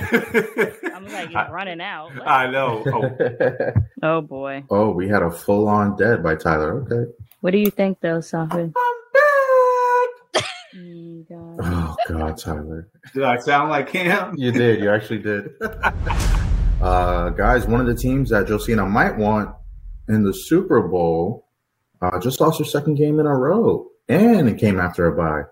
[0.93, 2.13] I'm like, he's I, running out.
[2.15, 2.27] What?
[2.27, 3.71] I know oh,
[4.03, 6.83] oh boy, oh, we had a full on dead by Tyler.
[6.83, 7.11] Okay.
[7.41, 8.51] what do you think though, Safi?
[8.51, 8.71] Uh, I'm
[9.13, 9.23] back
[10.33, 10.43] Mm, God.
[10.75, 12.89] Oh God, Tyler.
[13.13, 14.79] did I sound like him You did.
[14.81, 15.49] You actually did.
[16.81, 19.55] uh, guys, one of the teams that Josina might want
[20.07, 21.47] in the Super Bowl
[22.01, 25.43] uh, just lost their second game in a row, and it came after a bye,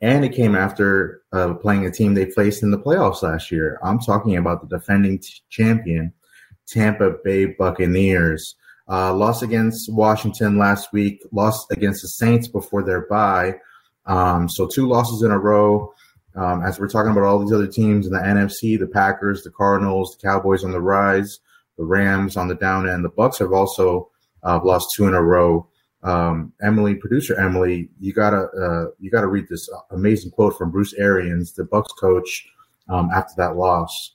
[0.00, 3.78] and it came after uh, playing a team they faced in the playoffs last year.
[3.82, 6.12] I'm talking about the defending t- champion,
[6.66, 8.54] Tampa Bay Buccaneers.
[8.90, 13.54] Uh, lost against Washington last week, lost against the Saints before their bye.
[14.08, 15.94] Um, so two losses in a row.
[16.34, 19.50] Um, as we're talking about all these other teams in the NFC, the Packers, the
[19.50, 21.40] Cardinals, the Cowboys on the rise,
[21.76, 23.04] the Rams on the down end.
[23.04, 24.10] The Bucks have also
[24.42, 25.68] uh, lost two in a row.
[26.02, 30.94] Um, Emily, producer Emily, you gotta uh, you gotta read this amazing quote from Bruce
[30.94, 32.48] Arians, the Bucks coach,
[32.88, 34.14] um, after that loss.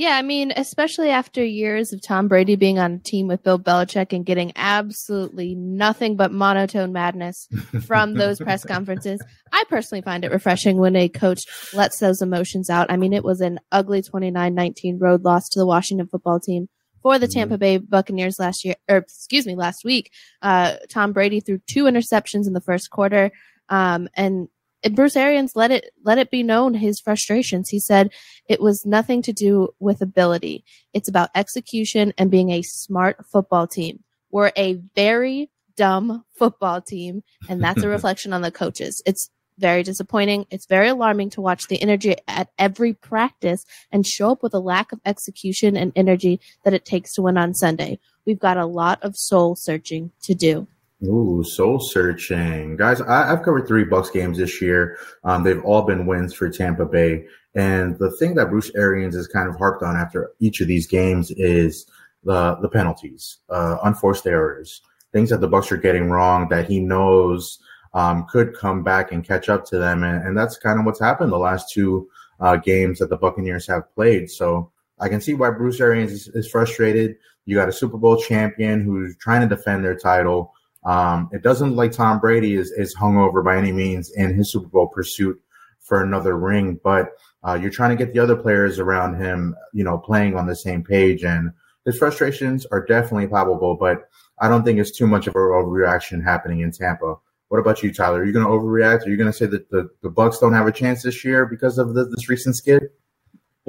[0.00, 3.58] Yeah, I mean, especially after years of Tom Brady being on a team with Bill
[3.58, 7.46] Belichick and getting absolutely nothing but monotone madness
[7.86, 9.22] from those press conferences.
[9.52, 11.42] I personally find it refreshing when a coach
[11.74, 12.90] lets those emotions out.
[12.90, 16.70] I mean, it was an ugly 29-19 road loss to the Washington football team
[17.02, 20.10] for the Tampa Bay Buccaneers last year, or excuse me, last week.
[20.40, 23.32] Uh, Tom Brady threw two interceptions in the first quarter.
[23.68, 24.48] Um, and
[24.82, 27.68] and Bruce Arians let it let it be known his frustrations.
[27.68, 28.10] He said
[28.48, 30.64] it was nothing to do with ability.
[30.92, 34.02] It's about execution and being a smart football team.
[34.30, 39.02] We're a very dumb football team, and that's a reflection on the coaches.
[39.06, 40.46] It's very disappointing.
[40.50, 44.58] It's very alarming to watch the energy at every practice and show up with a
[44.58, 47.98] lack of execution and energy that it takes to win on Sunday.
[48.24, 50.66] We've got a lot of soul searching to do.
[51.02, 53.00] Ooh, soul searching, guys!
[53.00, 54.98] I, have covered three Bucks games this year.
[55.24, 59.26] Um, they've all been wins for Tampa Bay, and the thing that Bruce Arians has
[59.26, 61.86] kind of harped on after each of these games is
[62.22, 66.80] the the penalties, uh, unforced errors, things that the Bucks are getting wrong that he
[66.80, 67.58] knows
[67.94, 71.00] um, could come back and catch up to them, and, and that's kind of what's
[71.00, 72.10] happened the last two
[72.40, 74.30] uh, games that the Buccaneers have played.
[74.30, 77.16] So I can see why Bruce Arians is, is frustrated.
[77.46, 80.52] You got a Super Bowl champion who's trying to defend their title
[80.84, 84.50] um, it doesn't look like Tom Brady is, is hungover by any means in his
[84.50, 85.40] Super Bowl pursuit
[85.80, 87.10] for another ring, but
[87.42, 90.56] uh, you're trying to get the other players around him, you know, playing on the
[90.56, 91.24] same page.
[91.24, 91.50] And
[91.84, 94.08] his frustrations are definitely palpable, but
[94.40, 97.16] I don't think it's too much of a overreaction happening in Tampa.
[97.48, 98.20] What about you, Tyler?
[98.20, 99.06] Are you going to overreact?
[99.06, 101.46] Are you going to say that the, the Bucks don't have a chance this year
[101.46, 102.90] because of the, this recent skid?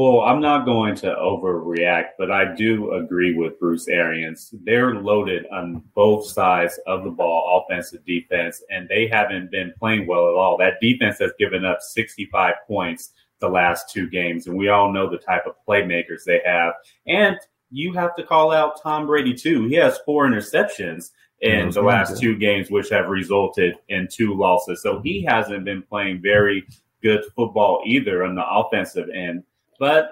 [0.01, 4.51] Well, I'm not going to overreact, but I do agree with Bruce Arians.
[4.63, 10.07] They're loaded on both sides of the ball, offensive, defense, and they haven't been playing
[10.07, 10.57] well at all.
[10.57, 13.11] That defense has given up 65 points
[13.41, 16.73] the last two games, and we all know the type of playmakers they have.
[17.05, 17.37] And
[17.69, 19.67] you have to call out Tom Brady too.
[19.67, 21.11] He has four interceptions
[21.41, 21.69] in mm-hmm.
[21.69, 24.81] the last two games, which have resulted in two losses.
[24.81, 26.65] So he hasn't been playing very
[27.03, 29.43] good football either on the offensive end.
[29.81, 30.11] But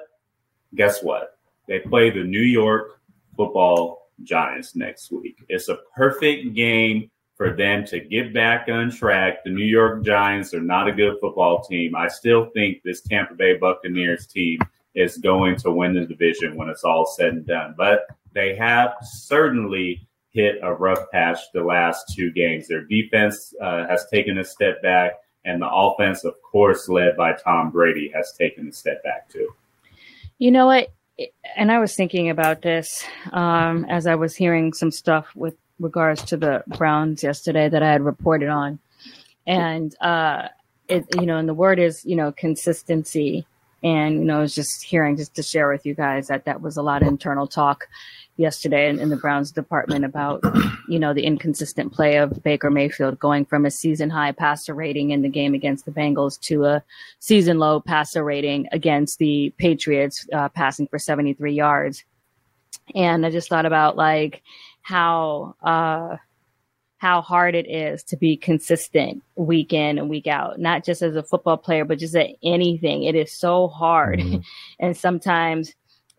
[0.73, 1.37] guess what?
[1.67, 2.99] They play the New York
[3.37, 5.45] football Giants next week.
[5.47, 9.43] It's a perfect game for them to get back on track.
[9.43, 11.95] The New York Giants are not a good football team.
[11.95, 14.57] I still think this Tampa Bay Buccaneers team
[14.95, 17.75] is going to win the division when it's all said and done.
[17.77, 22.67] But they have certainly hit a rough patch the last two games.
[22.67, 25.11] Their defense uh, has taken a step back,
[25.45, 29.49] and the offense, of course, led by Tom Brady, has taken a step back too.
[30.37, 30.91] You know what?
[31.57, 36.23] And I was thinking about this um, as I was hearing some stuff with regards
[36.23, 38.79] to the Browns yesterday that I had reported on,
[39.45, 40.49] and uh,
[40.87, 43.45] it you know, and the word is you know consistency,
[43.83, 46.61] and you know, I was just hearing just to share with you guys that that
[46.61, 47.87] was a lot of internal talk
[48.35, 50.41] yesterday in, in, the Browns department about,
[50.87, 55.11] you know, the inconsistent play of Baker Mayfield going from a season high passer rating
[55.11, 56.83] in the game against the Bengals to a
[57.19, 62.05] season low passer rating against the Patriots, uh, passing for 73 yards.
[62.95, 64.41] And I just thought about like
[64.81, 66.15] how, uh,
[66.99, 71.15] how hard it is to be consistent week in and week out, not just as
[71.15, 73.03] a football player, but just at anything.
[73.03, 74.19] It is so hard.
[74.19, 74.39] Mm-hmm.
[74.79, 75.73] and sometimes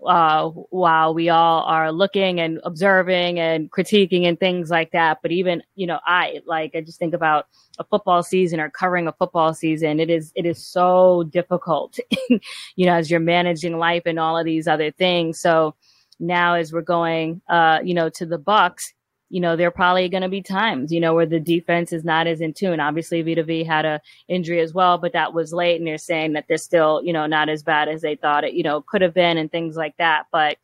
[0.07, 5.19] uh, while we all are looking and observing and critiquing and things like that.
[5.21, 7.47] But even, you know, I like, I just think about
[7.79, 10.01] a football season or covering a football season.
[10.01, 11.99] It is, it is so difficult,
[12.31, 15.39] you know, as you're managing life and all of these other things.
[15.39, 15.75] So
[16.19, 18.95] now as we're going, uh, you know, to the Bucks,
[19.31, 22.05] you know, there are probably going to be times, you know, where the defense is
[22.05, 22.81] not as in tune.
[22.81, 26.33] Obviously, Vita Vea had a injury as well, but that was late, and they're saying
[26.33, 29.03] that they're still, you know, not as bad as they thought it, you know, could
[29.03, 30.27] have been, and things like that.
[30.33, 30.59] But,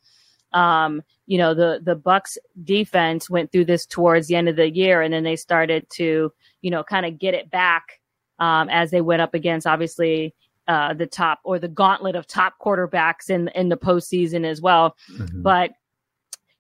[0.53, 4.69] um, you know, the the Bucks defense went through this towards the end of the
[4.69, 8.01] year, and then they started to, you know, kind of get it back
[8.41, 10.35] um, as they went up against, obviously.
[10.69, 14.97] Uh, the top or the gauntlet of top quarterbacks in in the postseason as well,
[15.13, 15.41] mm-hmm.
[15.41, 15.71] but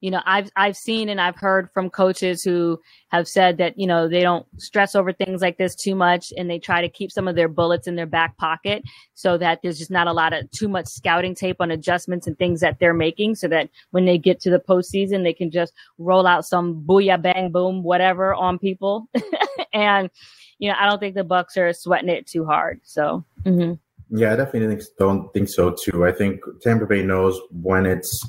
[0.06, 3.88] you know, I've I've seen and I've heard from coaches who have said that you
[3.88, 7.10] know they don't stress over things like this too much, and they try to keep
[7.10, 8.84] some of their bullets in their back pocket
[9.14, 12.38] so that there's just not a lot of too much scouting tape on adjustments and
[12.38, 15.72] things that they're making, so that when they get to the postseason, they can just
[15.98, 19.08] roll out some booyah bang boom whatever on people,
[19.72, 20.08] and
[20.60, 22.80] you know I don't think the bucks are sweating it too hard.
[22.84, 23.24] So.
[23.42, 23.72] Mm-hmm.
[24.08, 26.06] Yeah, I definitely don't think so too.
[26.06, 28.22] I think Tampa Bay knows when it's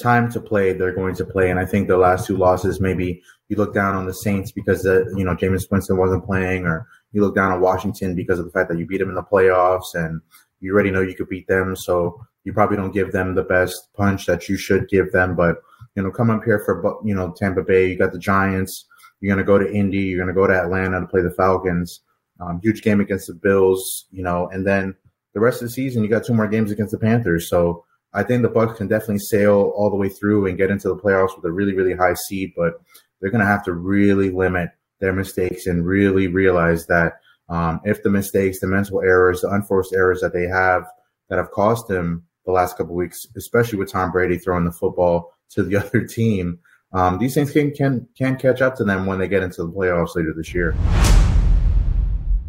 [0.00, 1.50] time to play, they're going to play.
[1.50, 4.82] And I think the last two losses, maybe you look down on the Saints because
[4.82, 8.44] the, you know Jameis Winston wasn't playing, or you look down on Washington because of
[8.44, 10.20] the fact that you beat them in the playoffs and
[10.60, 11.74] you already know you could beat them.
[11.74, 15.34] So you probably don't give them the best punch that you should give them.
[15.36, 15.56] But
[15.94, 17.88] you know, come up here for you know Tampa Bay.
[17.88, 18.86] You got the Giants.
[19.20, 19.98] You're going to go to Indy.
[19.98, 22.00] You're going to go to Atlanta to play the Falcons.
[22.40, 24.06] Um, huge game against the Bills.
[24.10, 24.94] You know, and then
[25.34, 27.48] the rest of the season, you got two more games against the Panthers.
[27.48, 30.88] So I think the Bucks can definitely sail all the way through and get into
[30.88, 32.74] the playoffs with a really, really high seed, but
[33.20, 37.14] they're going to have to really limit their mistakes and really realize that
[37.48, 40.84] um, if the mistakes, the mental errors, the unforced errors that they have
[41.28, 45.32] that have cost them the last couple weeks, especially with Tom Brady throwing the football
[45.50, 46.58] to the other team,
[46.92, 49.70] um, these things can, can can catch up to them when they get into the
[49.70, 50.74] playoffs later this year.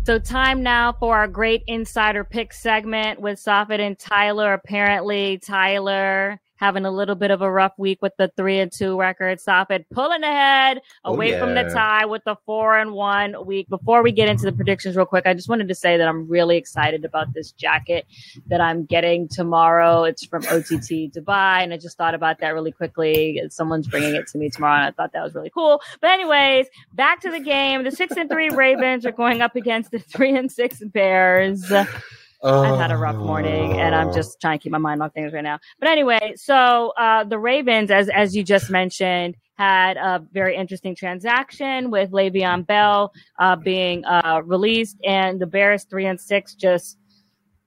[0.03, 4.53] So, time now for our great insider pick segment with Safid and Tyler.
[4.53, 8.97] Apparently, Tyler having a little bit of a rough week with the three and two
[8.97, 9.39] record.
[9.39, 11.39] Safid pulling ahead oh, away oh, yeah.
[11.39, 13.67] from the tie with the four and one week.
[13.67, 16.27] Before we get into the predictions real quick, I just wanted to say that I'm
[16.29, 18.05] really excited about this jacket
[18.47, 20.03] that I'm getting tomorrow.
[20.03, 21.63] It's from OTT Dubai.
[21.63, 23.41] And I just thought about that really quickly.
[23.49, 24.75] Someone's bringing it to me tomorrow.
[24.75, 25.81] And I thought that was really cool.
[25.99, 27.83] But anyways, back to the game.
[27.83, 31.71] The six and three Ravens are going up against the three and six Bears.
[32.43, 35.31] I've had a rough morning and I'm just trying to keep my mind on things
[35.33, 35.59] right now.
[35.79, 40.95] But anyway, so uh, the Ravens, as as you just mentioned, had a very interesting
[40.95, 46.97] transaction with Le'Veon Bell uh, being uh, released, and the Bears three and six just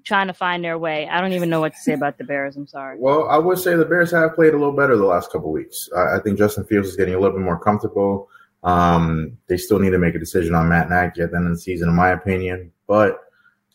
[0.05, 1.09] trying to find their way.
[1.09, 2.57] I don't even know what to say about the Bears.
[2.57, 2.99] I'm sorry.
[2.99, 5.89] Well, I would say the Bears have played a little better the last couple weeks.
[5.97, 8.29] I, I think Justin Fields is getting a little bit more comfortable.
[8.65, 11.55] Um, they still need to make a decision on Matt Nagy at the end of
[11.55, 12.73] the season, in my opinion.
[12.87, 13.21] But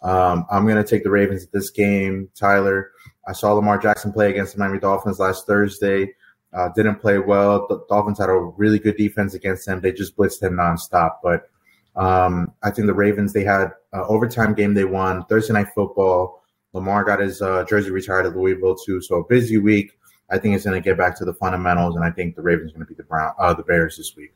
[0.01, 2.29] um, I'm going to take the Ravens at this game.
[2.35, 2.91] Tyler,
[3.27, 6.13] I saw Lamar Jackson play against the Miami Dolphins last Thursday.
[6.53, 7.67] Uh, didn't play well.
[7.67, 9.81] The Dolphins had a really good defense against him.
[9.81, 11.17] They just blitzed him nonstop.
[11.21, 11.49] But
[11.95, 15.25] um, I think the Ravens, they had an overtime game they won.
[15.25, 16.43] Thursday night football.
[16.73, 19.01] Lamar got his uh, jersey retired at Louisville too.
[19.01, 19.91] So a busy week.
[20.31, 22.71] I think it's going to get back to the fundamentals, and I think the Ravens
[22.71, 24.31] going to beat the Brown, uh, the Bears this week.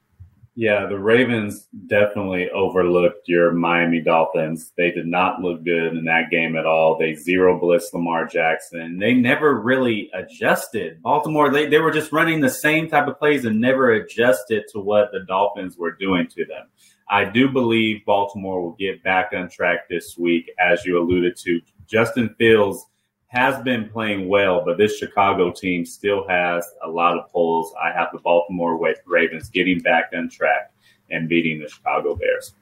[0.56, 4.72] Yeah, the Ravens definitely overlooked your Miami Dolphins.
[4.78, 6.95] They did not look good in that game at all.
[6.99, 8.99] They zero blitz Lamar Jackson.
[8.99, 11.01] They never really adjusted.
[11.01, 14.80] Baltimore, they, they were just running the same type of plays and never adjusted to
[14.80, 16.68] what the Dolphins were doing to them.
[17.10, 21.62] I do believe Baltimore will get back on track this week, as you alluded to.
[21.88, 22.86] Justin Fields
[23.34, 27.73] has been playing well, but this Chicago team still has a lot of holes.
[27.84, 30.71] I have the Baltimore Ravens getting back on track
[31.09, 32.53] and beating the Chicago Bears.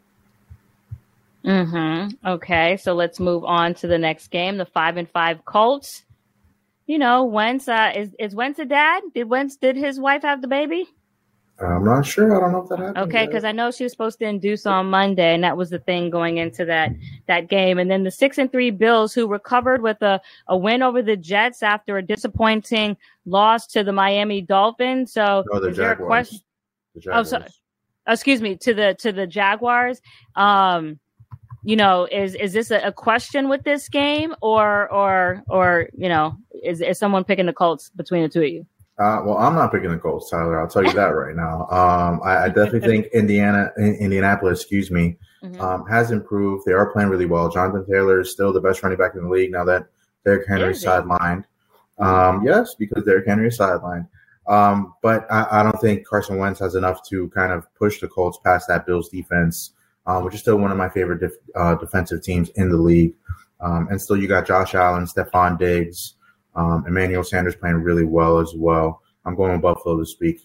[1.44, 2.26] Mm-hmm.
[2.26, 4.58] Okay, so let's move on to the next game.
[4.58, 6.04] The five and five Colts.
[6.88, 9.04] You know, Wentz uh, is is Wentz a dad?
[9.14, 10.88] Did Wentz did his wife have the baby?
[11.64, 12.36] I'm not sure.
[12.36, 12.98] I don't know if that happened.
[12.98, 15.80] Okay, because I know she was supposed to induce on Monday, and that was the
[15.80, 16.92] thing going into that
[17.28, 17.78] that game.
[17.78, 21.16] And then the six and three Bills, who recovered with a, a win over the
[21.16, 25.14] Jets after a disappointing loss to the Miami Dolphins.
[25.14, 25.78] So no, the is Jaguars.
[25.78, 26.40] there a question?
[26.96, 27.44] The Oh, so,
[28.08, 30.02] excuse me, to the to the Jaguars.
[30.36, 31.00] Um,
[31.64, 36.10] you know, is is this a, a question with this game, or or or you
[36.10, 38.66] know, is is someone picking the Colts between the two of you?
[39.00, 40.60] Uh, well, I'm not picking the Colts, Tyler.
[40.60, 41.62] I'll tell you that right now.
[41.70, 45.60] Um, I, I, definitely think Indiana, Indianapolis, excuse me, mm-hmm.
[45.60, 46.66] um, has improved.
[46.66, 47.50] They are playing really well.
[47.50, 49.88] Jonathan Taylor is still the best running back in the league now that
[50.24, 51.46] Derrick Henry is sidelined.
[51.98, 54.08] Um, yes, because Derrick Henry is sidelined.
[54.48, 58.08] Um, but I, I, don't think Carson Wentz has enough to kind of push the
[58.08, 59.74] Colts past that Bills defense,
[60.08, 63.14] uh, which is still one of my favorite def- uh, defensive teams in the league.
[63.60, 66.16] Um, and still, you got Josh Allen, Stefon Diggs.
[66.56, 69.02] Um, Emmanuel Sanders playing really well as well.
[69.26, 70.42] I'm going with Buffalo this week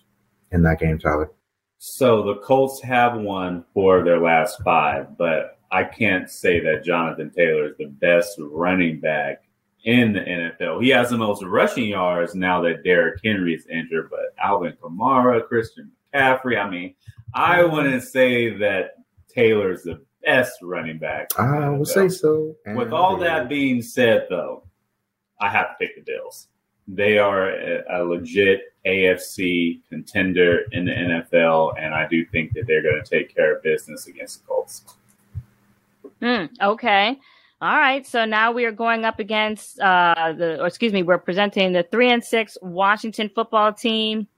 [0.53, 1.31] in that game, Tyler.
[1.79, 6.85] So the Colts have won four of their last five, but I can't say that
[6.85, 9.43] Jonathan Taylor is the best running back
[9.85, 10.83] in the NFL.
[10.83, 15.47] He has the most rushing yards now that Derrick Henry is injured, but Alvin Kamara,
[15.47, 16.63] Christian McCaffrey.
[16.63, 16.95] I mean,
[17.35, 18.95] I wouldn't say that
[19.29, 21.29] Taylor's the best running back.
[21.39, 22.55] I would say so.
[22.75, 24.66] With all that being said, though,
[25.41, 26.49] I have to pick the Bills.
[26.89, 32.67] they are a, a legit AFC contender in the NFL, and I do think that
[32.67, 34.85] they're going to take care of business against the Colts.
[36.23, 37.19] Hmm, okay.
[37.61, 38.07] All right.
[38.07, 41.83] So now we are going up against uh, the, or excuse me, we're presenting the
[41.91, 44.29] three and six Washington football team.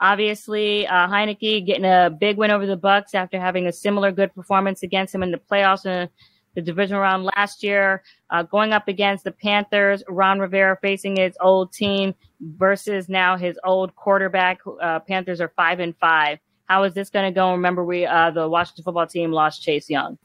[0.00, 4.34] Obviously, uh, Heinicke getting a big win over the Bucks after having a similar good
[4.34, 6.08] performance against him in the playoffs in
[6.56, 8.02] the division round last year.
[8.30, 13.56] Uh, going up against the Panthers, Ron Rivera facing his old team versus now his
[13.62, 14.58] old quarterback.
[14.82, 16.40] Uh, Panthers are five and five.
[16.64, 17.52] How is this going to go?
[17.52, 20.18] Remember, we uh, the Washington football team lost Chase Young.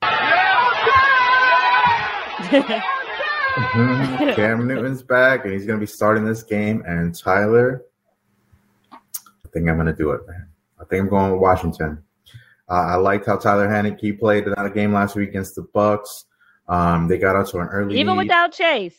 [4.34, 6.82] Cam Newton's back, and he's going to be starting this game.
[6.86, 7.84] And Tyler,
[8.92, 8.98] I
[9.52, 10.48] think I'm going to do it, man.
[10.80, 12.03] I think I'm going with Washington.
[12.68, 16.24] Uh, I liked how Tyler Heinicke played in that game last week against the Bucks.
[16.68, 18.96] Um, they got out to an early even without Chase.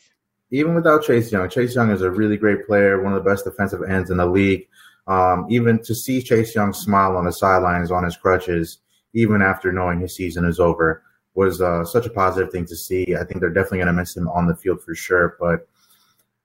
[0.50, 1.48] even without Chase Young.
[1.48, 4.26] Chase Young is a really great player, one of the best defensive ends in the
[4.26, 4.68] league.
[5.08, 8.78] Um, even to see Chase Young smile on the sidelines on his crutches,
[9.14, 11.02] even after knowing his season is over,
[11.34, 13.14] was uh, such a positive thing to see.
[13.14, 15.36] I think they're definitely going to miss him on the field for sure.
[15.40, 15.68] But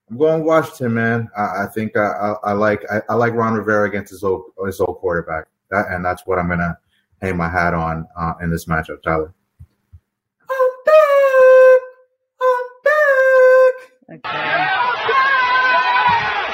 [0.10, 1.30] I'm going Washington, man.
[1.38, 4.46] I, I think I, I, I like I, I like Ron Rivera against his old
[4.66, 6.78] his old quarterback, that, and that's what I'm going to
[7.22, 9.34] hang my hat on uh, in this matchup, Tyler.
[10.50, 11.82] I'm back.
[12.42, 14.26] I'm back.
[14.26, 14.68] Okay.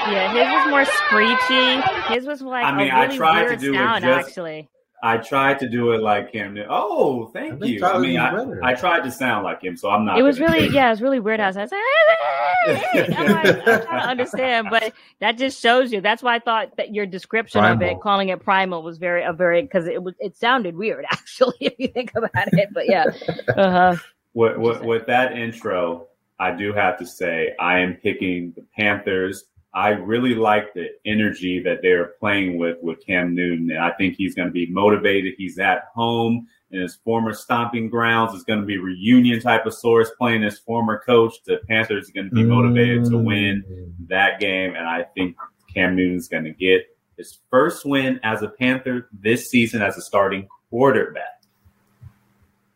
[0.10, 1.82] Yeah, his was more screechy.
[2.14, 4.70] His was like I mean, a I really tried to do sound, just- actually.
[5.04, 6.58] I tried to do it like him.
[6.68, 7.86] Oh, thank think you.
[7.86, 8.72] I mean, I.
[8.72, 10.18] I tried to sound like him, so I'm not.
[10.18, 11.40] It was really, yeah, it was really weird.
[11.40, 16.02] I was like, I'm, like, I'm trying to understand, but that just shows you.
[16.02, 19.34] That's why I thought that your description of it, calling it primal, was very, a
[19.34, 22.70] very because it was, it sounded weird actually if you think about it.
[22.74, 23.06] But yeah,
[23.56, 23.96] uh huh.
[24.34, 26.08] With, with, with that intro,
[26.40, 29.46] I do have to say I am picking the Panthers.
[29.78, 34.16] I really like the energy that they're playing with with Cam Newton, and I think
[34.16, 35.36] he's going to be motivated.
[35.38, 38.34] He's at home in his former stomping grounds.
[38.34, 41.36] It's going to be reunion type of source playing his former coach.
[41.46, 44.06] The Panthers are going to be motivated to win mm-hmm.
[44.10, 45.38] that game, and I think
[45.72, 50.02] Cam Newton's going to get his first win as a Panther this season as a
[50.02, 51.44] starting quarterback.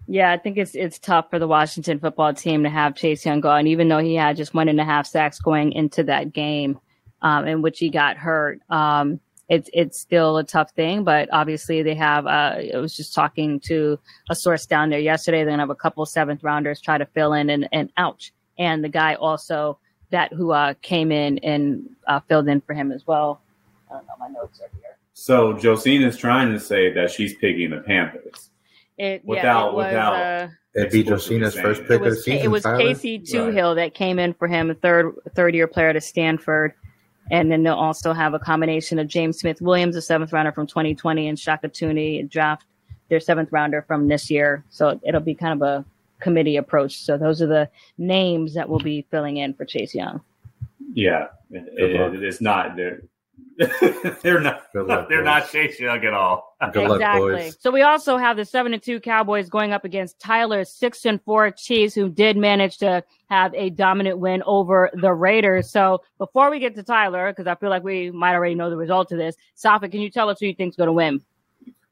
[0.06, 3.42] Yeah, I think it's it's tough for the Washington football team to have Chase Young
[3.42, 6.32] go, and even though he had just one and a half sacks going into that
[6.32, 6.80] game,
[7.22, 9.20] um, in which he got hurt, um,
[9.50, 11.04] it's it's still a tough thing.
[11.04, 12.26] But obviously, they have.
[12.26, 14.00] Uh, I was just talking to
[14.30, 15.40] a source down there yesterday.
[15.44, 18.84] They're gonna have a couple seventh rounders try to fill in, and and ouch, and
[18.84, 19.78] the guy also
[20.12, 23.42] that who uh, came in and uh, filled in for him as well.
[23.90, 24.98] I don't know, my notes are here.
[25.14, 28.50] So Josina's trying to say that she's picking the Panthers.
[28.98, 32.16] It, Without- yeah, it was, without- uh, It'd be Josina's first pick it was of
[32.18, 32.46] the season.
[32.46, 32.78] it was Tyler.
[32.78, 36.74] Casey Toohill that came in for him, a third third year player to Stanford,
[37.30, 40.68] and then they'll also have a combination of James Smith Williams, a seventh rounder from
[40.68, 42.66] 2020, and Shaka Toney draft
[43.10, 44.64] their seventh rounder from this year.
[44.70, 45.86] So it'll be kind of a
[46.20, 46.98] committee approach.
[46.98, 50.22] So those are the names that will be filling in for Chase Young.
[50.94, 53.02] Yeah, it- it- it's not they're
[54.22, 55.26] they're not luck, they're boys.
[55.26, 56.56] not Chase Young at all.
[56.74, 57.32] Good luck, exactly.
[57.34, 57.58] boys.
[57.60, 61.22] So we also have the seven and two Cowboys going up against Tyler's six and
[61.24, 65.70] four Chiefs, who did manage to have a dominant win over the Raiders.
[65.70, 68.78] So before we get to Tyler, because I feel like we might already know the
[68.78, 71.22] result of this, Safa, can you tell us who you think's going to win?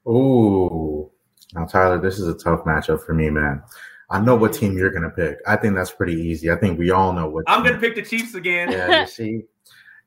[0.08, 1.10] Ooh.
[1.54, 3.62] Now, Tyler, this is a tough matchup for me, man.
[4.10, 5.38] I know what team you're going to pick.
[5.46, 6.50] I think that's pretty easy.
[6.50, 7.72] I think we all know what I'm team.
[7.72, 8.72] gonna pick the Chiefs again.
[8.72, 9.42] Yeah, you see.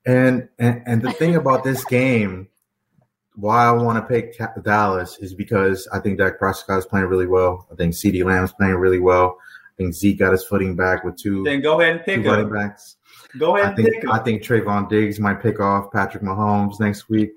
[0.05, 2.47] And, and and the thing about this game,
[3.35, 7.27] why I want to pick Dallas is because I think Dak Prescott is playing really
[7.27, 7.67] well.
[7.71, 9.37] I think CeeDee Lamb is playing really well.
[9.39, 12.25] I think Zeke got his footing back with two, Then go ahead and two pick
[12.27, 12.97] running backs.
[13.39, 14.07] Go ahead I think pick.
[14.09, 17.31] I think Trevon Diggs might pick off Patrick Mahomes next week.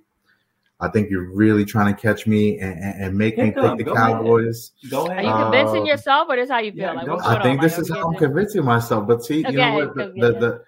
[0.78, 3.64] I think you're really trying to catch me and, and, and make me Pick pick
[3.64, 3.76] 'em.
[3.78, 4.12] the Go ahead.
[4.12, 4.72] Cowboys.
[4.90, 5.24] Go Are ahead.
[5.24, 6.80] you Uh, convincing yourself, or is how you feel?
[6.80, 7.64] yeah, like, I think on?
[7.64, 9.08] this Like, is are we how I'm convincing myself.
[9.08, 9.94] But see, you know what?
[9.94, 10.64] The, the, the,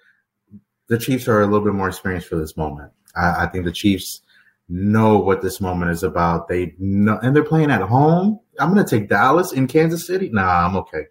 [0.89, 2.91] the Chiefs are a little bit more experienced for this moment.
[3.15, 4.21] I, I think the Chiefs
[4.67, 6.47] know what this moment is about.
[6.47, 8.39] They know, and they're playing at home.
[8.59, 10.29] I'm going to take Dallas in Kansas City.
[10.29, 11.05] Nah, I'm okay.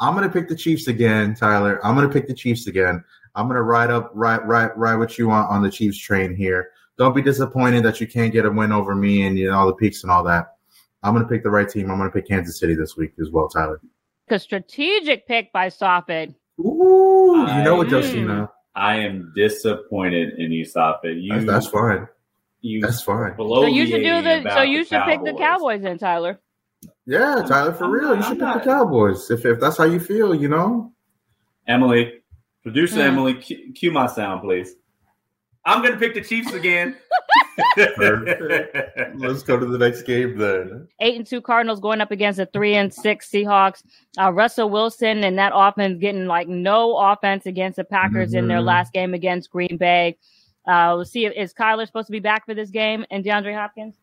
[0.00, 1.84] I'm going to pick the Chiefs again, Tyler.
[1.84, 3.02] I'm going to pick the Chiefs again.
[3.34, 6.34] I'm going to ride up, ride, ride, ride with you on, on the Chiefs train
[6.34, 6.70] here.
[6.96, 9.66] Don't be disappointed that you can't get a win over me and you know all
[9.66, 10.56] the peaks and all that.
[11.02, 11.90] I'm going to pick the right team.
[11.90, 13.80] I'm going to pick Kansas City this week as well, Tyler.
[14.28, 16.34] The strategic pick by Safid.
[16.60, 18.50] Ooh, you know what, Josina?
[18.78, 21.22] I am disappointed in you, Safid.
[21.22, 22.06] You That's, that's fine.
[22.60, 23.34] you That's fine.
[23.36, 24.50] So you should do the.
[24.54, 25.38] So you should pick the Cowboys.
[25.40, 26.40] Cowboys then, Tyler.
[27.06, 28.08] Yeah, Tyler, for I'm real.
[28.08, 30.48] not- you should I'm pick not- the Cowboys if, if that's how you feel, you
[30.48, 30.92] know?
[31.66, 32.14] Emily,
[32.62, 33.00] Producer Hmm.
[33.00, 34.74] Emily, cue, cue my sound, please.
[35.64, 36.96] I'm gonna pick the Chiefs again.
[37.96, 39.16] Perfect.
[39.16, 40.88] Let's go to the next game then.
[41.00, 43.82] eight and two Cardinals going up against a three and six Seahawks.
[44.18, 48.58] Uh, Russell Wilson and that offense getting like no offense against the Packers in their
[48.58, 48.64] Mhm.
[48.64, 50.16] last game against Green Bay.
[50.66, 51.26] Uh, we'll see.
[51.26, 53.04] Is Kyler supposed to be back for this game?
[53.10, 53.96] And DeAndre Hopkins?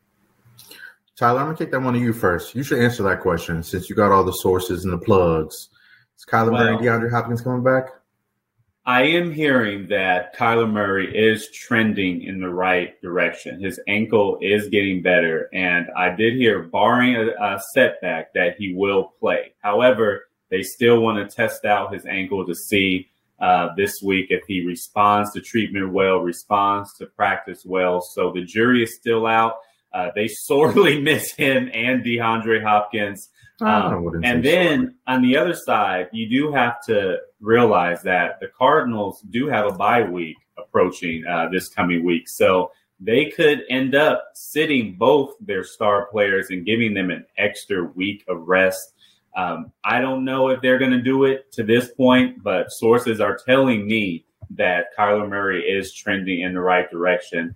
[1.16, 2.54] Tyler, I'm gonna take that one to you first.
[2.54, 5.70] You should answer that question since you got all the sources and the plugs.
[6.18, 7.84] Is Kyler Murray and DeAndre Hopkins coming back?
[8.88, 13.60] I am hearing that Kyler Murray is trending in the right direction.
[13.60, 18.74] His ankle is getting better, and I did hear, barring a, a setback, that he
[18.74, 19.54] will play.
[19.60, 23.08] However, they still want to test out his ankle to see
[23.40, 28.00] uh, this week if he responds to treatment well, responds to practice well.
[28.00, 29.56] So the jury is still out.
[29.92, 33.30] Uh, they sorely miss him and DeAndre Hopkins.
[33.60, 34.50] Um, and so.
[34.50, 39.66] then on the other side, you do have to realize that the Cardinals do have
[39.66, 42.28] a bye week approaching uh, this coming week.
[42.28, 47.84] So they could end up sitting both their star players and giving them an extra
[47.84, 48.94] week of rest.
[49.36, 53.20] Um, I don't know if they're going to do it to this point, but sources
[53.20, 57.54] are telling me that Kyler Murray is trending in the right direction.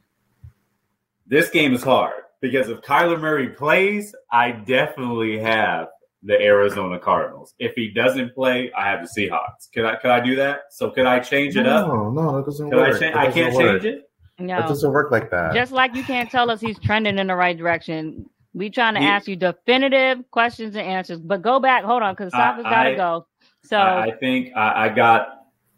[1.26, 5.88] This game is hard because if Kyler Murray plays, I definitely have
[6.22, 7.55] the Arizona Cardinals.
[7.59, 9.70] If he doesn't play, I have the Seahawks.
[9.72, 10.61] Could I could I do that?
[10.70, 11.88] So could I change it up?
[11.88, 13.01] No, no, that doesn't Could work.
[13.01, 13.14] change?
[13.14, 13.82] That I doesn't can't work.
[13.82, 14.11] change it.
[14.38, 15.55] That it doesn't work like that.
[15.55, 18.26] Just like you can't tell us he's trending in the right direction.
[18.53, 21.20] We trying to You- ask you definitive questions and answers.
[21.20, 23.26] But go back, hold on, because I- Safa's got to go.
[23.64, 25.28] So I, I think I, I got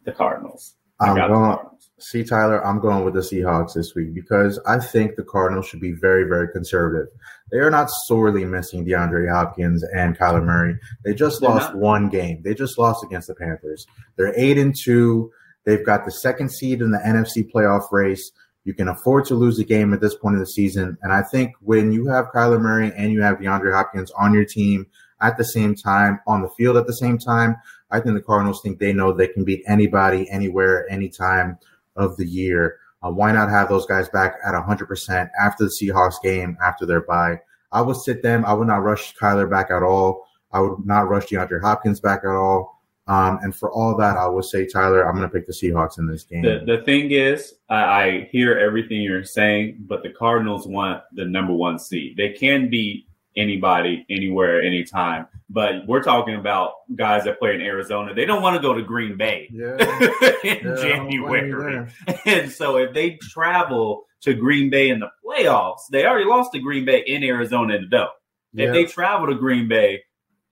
[0.05, 0.75] the Cardinals.
[1.03, 1.59] I'm going.
[1.99, 5.81] See, Tyler, I'm going with the Seahawks this week because I think the Cardinals should
[5.81, 7.07] be very, very conservative.
[7.53, 10.77] They are not sorely missing DeAndre Hopkins and Kyler Murray.
[11.05, 11.79] They just They're lost not.
[11.79, 12.43] one game.
[12.43, 13.87] They just lost against the Panthers.
[14.17, 15.31] They're eight and two.
[15.65, 18.33] They've got the second seed in the NFC playoff race.
[18.65, 20.99] You can afford to lose a game at this point of the season.
[21.03, 24.45] And I think when you have Kyler Murray and you have DeAndre Hopkins on your
[24.45, 24.87] team
[25.21, 27.57] at the same time, on the field at the same time,
[27.93, 31.59] I think the Cardinals think they know they can beat anybody, anywhere, anytime
[31.97, 32.79] of the year.
[33.03, 37.03] Uh, why not have those guys back at 100% after the Seahawks game, after their
[37.03, 37.39] bye?
[37.73, 38.45] I would sit them.
[38.45, 40.27] I would not rush Kyler back at all.
[40.53, 42.83] I would not rush DeAndre Hopkins back at all.
[43.09, 45.99] Um, and for all that, I would say, Tyler, I'm going to pick the Seahawks
[45.99, 46.43] in this game.
[46.43, 51.25] The the thing is, I, I hear everything you're saying, but the Cardinals want the
[51.25, 52.17] number one seed.
[52.17, 55.27] They can beat anybody, anywhere, anytime.
[55.49, 58.15] But we're talking about guys that play in Arizona.
[58.15, 59.77] They don't want to go to Green Bay yeah.
[60.45, 61.89] in Yeah, I don't blame you January.
[62.25, 66.59] And so if they travel to Green Bay in the playoffs, they already lost to
[66.61, 68.09] Green Bay in Arizona in the dome.
[68.55, 68.67] Yeah.
[68.67, 70.03] If they travel to Green Bay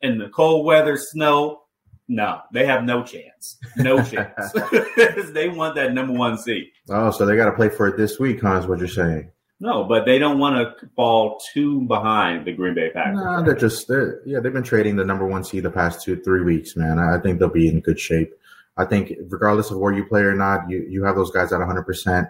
[0.03, 1.63] in the cold weather, snow,
[2.09, 3.57] no, they have no chance.
[3.77, 4.53] No chance.
[5.33, 6.67] they want that number one seed.
[6.89, 8.57] Oh, so they got to play for it this week, huh?
[8.57, 9.31] Is what you're saying?
[9.63, 13.17] No, but they don't want to fall too behind the Green Bay Packers.
[13.17, 16.17] Nah, they're just they're yeah they've been trading the number one seed the past two
[16.17, 16.99] three weeks, man.
[16.99, 18.33] I I think they'll be in good shape.
[18.77, 21.59] I think regardless of where you play or not, you you have those guys at
[21.59, 21.85] 100.
[21.85, 22.29] percent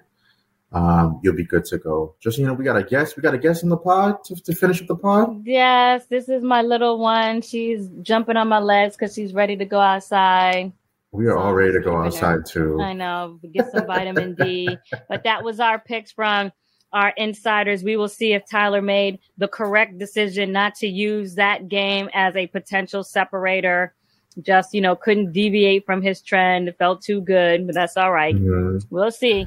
[0.73, 2.15] um, you'll be good to go.
[2.21, 3.17] Just you know, we got a guest.
[3.17, 5.43] We got a guest in the pod to, to finish up the pod.
[5.45, 7.43] yes, this is my little one.
[7.43, 10.73] She's jumping on my legs because she's ready to go outside.
[11.13, 12.07] We are all ready to go I know.
[12.07, 12.81] outside too.
[12.81, 14.69] I know, get some vitamin D.
[15.09, 16.53] But that was our picks from
[16.93, 17.83] our insiders.
[17.83, 22.37] We will see if Tyler made the correct decision not to use that game as
[22.37, 23.95] a potential separator.
[24.43, 26.73] Just, you know, couldn't deviate from his trend.
[26.79, 28.35] Felt too good, but that's all right.
[28.35, 28.85] Mhm.
[28.91, 29.47] We'll see.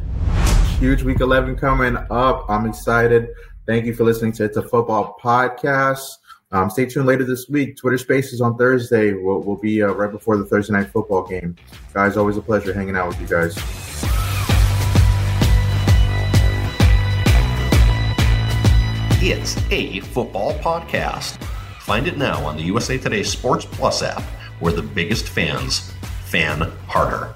[0.79, 2.45] Huge week 11 coming up.
[2.49, 3.29] I'm excited.
[3.65, 6.17] Thank you for listening to It's a Football Podcast.
[6.51, 7.77] Um, stay tuned later this week.
[7.77, 11.55] Twitter Spaces on Thursday will will be uh, right before the Thursday night football game.
[11.93, 13.57] Guys, always a pleasure hanging out with you guys.
[19.25, 21.41] It's a football podcast.
[21.79, 24.21] Find it now on the USA Today Sports Plus app,
[24.59, 25.93] where the biggest fans
[26.25, 27.33] fan harder.